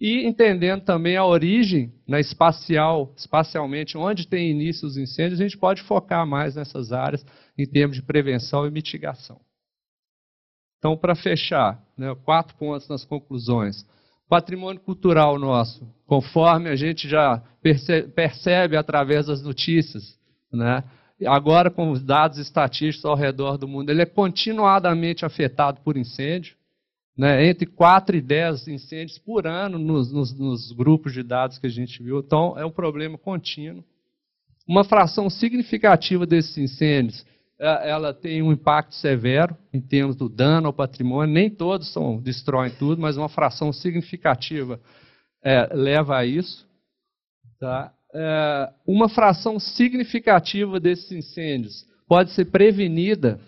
e 0.00 0.24
entendendo 0.26 0.82
também 0.82 1.16
a 1.16 1.24
origem 1.24 1.92
né, 2.06 2.20
espacial, 2.20 3.12
espacialmente, 3.16 3.98
onde 3.98 4.28
tem 4.28 4.50
início 4.50 4.86
os 4.86 4.96
incêndios, 4.96 5.40
a 5.40 5.42
gente 5.42 5.58
pode 5.58 5.82
focar 5.82 6.24
mais 6.26 6.54
nessas 6.54 6.92
áreas 6.92 7.26
em 7.56 7.66
termos 7.66 7.96
de 7.96 8.02
prevenção 8.02 8.66
e 8.66 8.70
mitigação. 8.70 9.40
Então, 10.78 10.96
para 10.96 11.16
fechar, 11.16 11.82
né, 11.96 12.14
quatro 12.24 12.56
pontos 12.56 12.88
nas 12.88 13.04
conclusões. 13.04 13.84
Patrimônio 14.28 14.80
cultural 14.80 15.38
nosso, 15.38 15.88
conforme 16.06 16.68
a 16.68 16.76
gente 16.76 17.08
já 17.08 17.42
percebe, 17.60 18.08
percebe 18.08 18.76
através 18.76 19.26
das 19.26 19.42
notícias, 19.42 20.16
né, 20.52 20.84
agora 21.26 21.70
com 21.70 21.90
os 21.90 22.02
dados 22.02 22.38
estatísticos 22.38 23.04
ao 23.04 23.16
redor 23.16 23.56
do 23.56 23.66
mundo, 23.66 23.90
ele 23.90 24.02
é 24.02 24.06
continuadamente 24.06 25.24
afetado 25.24 25.80
por 25.80 25.96
incêndio 25.96 26.57
né, 27.18 27.48
entre 27.48 27.66
4 27.66 28.16
e 28.16 28.20
10 28.20 28.68
incêndios 28.68 29.18
por 29.18 29.44
ano 29.44 29.76
nos, 29.76 30.12
nos, 30.12 30.32
nos, 30.32 30.70
grupos 30.70 31.12
de 31.12 31.24
dados 31.24 31.58
que 31.58 31.66
a 31.66 31.70
gente 31.70 32.00
viu. 32.00 32.20
Então, 32.20 32.56
é 32.56 32.64
um 32.64 32.70
problema 32.70 33.18
contínuo. 33.18 33.82
Uma 34.68 34.84
fração 34.84 35.28
significativa 35.28 36.24
desses 36.24 36.56
incêndios, 36.56 37.26
é, 37.58 37.90
ela 37.90 38.14
tem 38.14 38.40
um 38.40 38.52
impacto 38.52 38.94
severo 38.94 39.56
em 39.72 39.80
termos 39.80 40.14
do 40.14 40.28
dano 40.28 40.68
ao 40.68 40.72
patrimônio. 40.72 41.34
Nem 41.34 41.50
todos 41.50 41.92
são, 41.92 42.20
destroem 42.20 42.70
tudo, 42.78 43.02
mas 43.02 43.16
uma 43.16 43.28
fração 43.28 43.72
significativa 43.72 44.78
é, 45.42 45.74
leva 45.74 46.18
a 46.18 46.24
isso. 46.24 46.68
Tá? 47.58 47.92
É, 48.14 48.72
uma 48.86 49.08
fração 49.08 49.58
significativa 49.58 50.78
desses 50.78 51.10
incêndios 51.10 51.84
pode 52.06 52.30
ser 52.30 52.44
prevenida, 52.44 53.40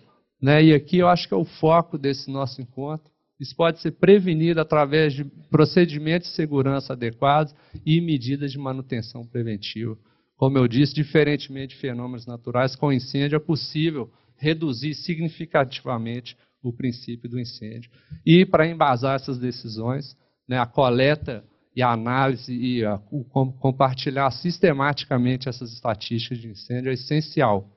né, 0.42 0.62
e 0.62 0.74
aqui 0.74 0.98
eu 0.98 1.08
acho 1.08 1.28
que 1.28 1.34
é 1.34 1.36
o 1.36 1.44
foco 1.44 1.96
desse 1.96 2.30
nosso 2.30 2.60
encontro, 2.60 3.09
isso 3.40 3.56
pode 3.56 3.80
ser 3.80 3.92
prevenido 3.92 4.60
através 4.60 5.14
de 5.14 5.24
procedimentos 5.50 6.28
de 6.28 6.36
segurança 6.36 6.92
adequados 6.92 7.54
e 7.86 7.98
medidas 8.00 8.52
de 8.52 8.58
manutenção 8.58 9.26
preventiva. 9.26 9.96
Como 10.36 10.58
eu 10.58 10.68
disse, 10.68 10.94
diferentemente 10.94 11.74
de 11.74 11.80
fenômenos 11.80 12.26
naturais, 12.26 12.76
com 12.76 12.92
incêndio 12.92 13.36
é 13.36 13.40
possível 13.40 14.10
reduzir 14.36 14.94
significativamente 14.94 16.36
o 16.62 16.72
princípio 16.72 17.28
do 17.28 17.40
incêndio. 17.40 17.90
E 18.24 18.44
para 18.44 18.66
embasar 18.66 19.16
essas 19.16 19.38
decisões, 19.38 20.16
né, 20.46 20.58
a 20.58 20.66
coleta 20.66 21.42
e 21.74 21.82
a 21.82 21.90
análise 21.90 22.54
e 22.54 22.84
a, 22.84 23.00
o, 23.10 23.24
compartilhar 23.24 24.30
sistematicamente 24.30 25.48
essas 25.48 25.72
estatísticas 25.72 26.38
de 26.38 26.48
incêndio 26.48 26.90
é 26.90 26.94
essencial. 26.94 27.70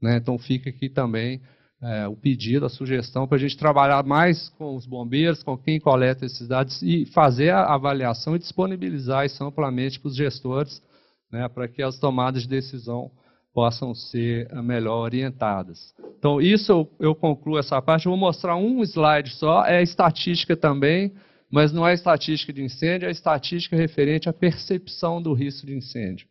Né? 0.00 0.16
Então 0.16 0.38
fica 0.38 0.68
aqui 0.68 0.88
também 0.88 1.40
é, 1.82 2.08
o 2.08 2.16
pedido, 2.16 2.64
a 2.64 2.70
sugestão 2.70 3.26
para 3.26 3.36
a 3.36 3.40
gente 3.40 3.56
trabalhar 3.56 4.02
mais 4.04 4.48
com 4.50 4.76
os 4.76 4.86
bombeiros, 4.86 5.42
com 5.42 5.56
quem 5.56 5.78
coleta 5.78 6.24
esses 6.24 6.48
dados 6.48 6.80
e 6.82 7.04
fazer 7.06 7.50
a 7.50 7.74
avaliação 7.74 8.34
e 8.34 8.38
disponibilizar 8.38 9.26
isso 9.26 9.42
amplamente 9.44 10.00
para 10.00 10.08
os 10.08 10.16
gestores, 10.16 10.82
né, 11.30 11.48
para 11.48 11.68
que 11.68 11.82
as 11.82 11.98
tomadas 11.98 12.42
de 12.42 12.48
decisão 12.48 13.10
possam 13.52 13.94
ser 13.94 14.48
eh, 14.50 14.62
melhor 14.62 14.98
orientadas. 14.98 15.94
Então, 16.18 16.40
isso 16.40 16.72
eu, 16.72 16.90
eu 17.00 17.14
concluo 17.14 17.58
essa 17.58 17.80
parte. 17.80 18.06
Eu 18.06 18.10
vou 18.10 18.18
mostrar 18.18 18.56
um 18.56 18.82
slide 18.82 19.30
só, 19.30 19.64
é 19.64 19.82
estatística 19.82 20.56
também, 20.56 21.12
mas 21.50 21.72
não 21.72 21.86
é 21.86 21.94
estatística 21.94 22.52
de 22.52 22.62
incêndio, 22.62 23.08
é 23.08 23.10
estatística 23.10 23.76
referente 23.76 24.28
à 24.28 24.32
percepção 24.32 25.22
do 25.22 25.32
risco 25.32 25.66
de 25.66 25.74
incêndio. 25.74 26.26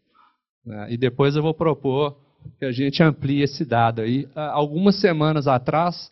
Né, 0.66 0.88
e 0.92 0.98
depois 0.98 1.36
eu 1.36 1.42
vou 1.42 1.54
propor 1.54 2.25
que 2.58 2.66
a 2.66 2.72
gente 2.72 3.02
amplie 3.02 3.42
esse 3.42 3.66
dado 3.66 4.02
aí. 4.02 4.28
Algumas 4.36 5.00
semanas 5.00 5.48
atrás, 5.48 6.12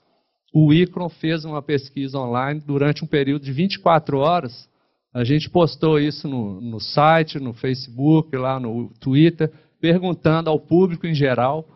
o 0.54 0.74
ICRON 0.74 1.10
fez 1.10 1.46
uma 1.46 1.62
pesquisa 1.62 2.20
online 2.20 2.62
durante 2.66 3.04
um 3.04 3.08
período 3.08 3.46
de 3.46 3.52
24 3.52 4.18
horas. 4.18 4.70
A 5.14 5.24
gente 5.24 5.50
postou 5.50 6.00
isso 6.00 6.28
no, 6.28 6.60
no 6.60 6.80
site, 6.80 7.40
no 7.40 7.54
Facebook, 7.54 8.36
lá 8.36 8.60
no 8.60 8.92
Twitter, 9.00 9.52
perguntando 9.80 10.50
ao 10.50 10.60
público 10.60 11.06
em 11.06 11.14
geral 11.14 11.68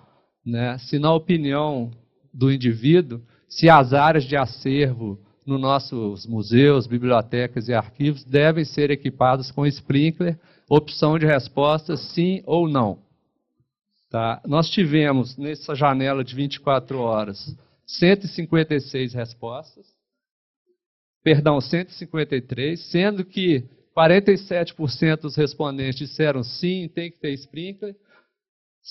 né, 0.48 0.78
se, 0.78 0.98
na 0.98 1.14
opinião 1.14 1.92
do 2.34 2.52
indivíduo, 2.52 3.22
se 3.50 3.70
as 3.70 3.94
áreas 3.94 4.24
de 4.24 4.38
acervo 4.38 5.20
nos 5.46 5.60
nossos 5.60 6.26
museus, 6.26 6.88
bibliotecas 6.88 7.68
e 7.68 7.74
arquivos 7.74 8.24
devem 8.24 8.64
ser 8.64 8.92
equipados 8.92 9.52
com 9.52 9.66
sprinkler, 9.66 10.38
opção 10.70 11.18
de 11.18 11.26
resposta 11.26 11.96
sim 11.98 12.42
ou 12.46 12.68
não. 12.68 13.00
Tá? 14.10 14.42
Nós 14.46 14.70
tivemos, 14.70 15.38
nessa 15.38 15.76
janela 15.76 16.24
de 16.24 16.34
24 16.34 16.98
horas, 17.00 17.56
156 17.86 19.14
respostas, 19.14 19.86
perdão, 21.24 21.60
153, 21.60 22.80
sendo 22.90 23.26
que 23.26 23.66
47% 23.96 25.22
dos 25.22 25.36
respondentes 25.36 25.98
disseram 25.98 26.44
sim, 26.44 26.90
tem 26.94 27.12
que 27.12 27.20
ter 27.20 27.34
sprinkler, 27.34 27.96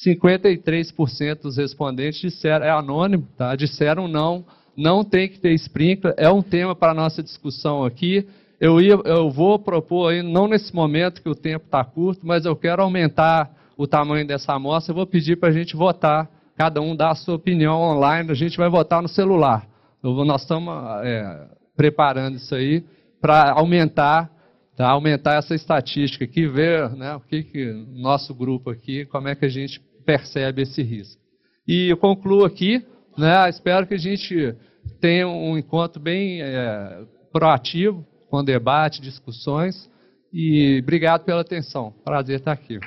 53% 0.05 1.43
dos 1.43 1.57
respondentes 1.57 2.21
disseram, 2.21 2.67
é 2.67 2.71
anônimo, 2.71 3.27
tá? 3.39 3.57
disseram 3.57 4.07
não, 4.07 4.45
não 4.77 5.03
tem 5.03 5.29
que 5.29 5.39
ter 5.39 5.55
sprinkler, 5.55 6.15
é 6.19 6.29
um 6.29 6.43
tema 6.43 6.75
para 6.75 6.93
a 6.93 6.95
nossa 6.95 7.23
discussão 7.23 7.85
aqui. 7.85 8.29
Eu, 8.61 8.81
ia, 8.81 8.95
eu 9.05 9.31
vou 9.31 9.59
propor, 9.59 10.13
aí, 10.13 10.23
não 10.23 10.49
nesse 10.49 10.75
momento 10.75 11.23
que 11.23 11.29
o 11.29 11.35
tempo 11.35 11.67
está 11.67 11.83
curto, 11.85 12.27
mas 12.27 12.45
eu 12.45 12.55
quero 12.55 12.83
aumentar 12.83 13.56
o 13.77 13.87
tamanho 13.87 14.27
dessa 14.27 14.55
amostra, 14.55 14.93
eu 14.93 14.97
vou 14.97 15.07
pedir 15.07 15.37
para 15.37 15.51
a 15.51 15.53
gente 15.53 15.77
votar, 15.77 16.31
cada 16.57 16.81
um 16.81 16.97
dar 16.97 17.11
a 17.11 17.15
sua 17.15 17.35
opinião 17.35 17.81
online, 17.81 18.31
a 18.31 18.35
gente 18.35 18.57
vai 18.57 18.69
votar 18.69 19.03
no 19.03 19.09
celular. 19.09 19.67
nós 20.03 20.43
estamos 20.43 20.75
é, 21.05 21.49
preparando 21.77 22.37
isso 22.37 22.55
aí 22.55 22.83
para 23.21 23.53
aumentar, 23.53 24.31
tá, 24.77 24.89
aumentar 24.89 25.35
essa 25.35 25.55
estatística 25.55 26.25
aqui, 26.25 26.47
ver 26.47 26.91
né, 26.91 27.15
o 27.15 27.21
que, 27.21 27.43
que 27.43 27.73
nosso 27.95 28.35
grupo 28.35 28.71
aqui, 28.71 29.05
como 29.07 29.29
é 29.29 29.35
que 29.35 29.45
a 29.45 29.51
gente 29.51 29.81
percebe 30.05 30.63
esse 30.63 30.83
risco. 30.83 31.21
E 31.69 31.89
eu 31.91 31.97
concluo 31.97 32.45
aqui, 32.45 32.85
né, 33.19 33.49
espero 33.51 33.87
que 33.87 33.95
a 33.95 33.99
gente 33.99 34.55
tenha 35.01 35.29
um 35.29 35.59
encontro 35.59 36.01
bem 36.01 36.41
é, 36.41 37.05
proativo, 37.33 38.07
com 38.31 38.43
debate, 38.43 39.01
discussões, 39.03 39.91
e 40.33 40.81
obrigado 40.83 41.25
pela 41.25 41.41
atenção. 41.41 41.93
Prazer 42.05 42.39
estar 42.39 42.53
aqui. 42.53 42.79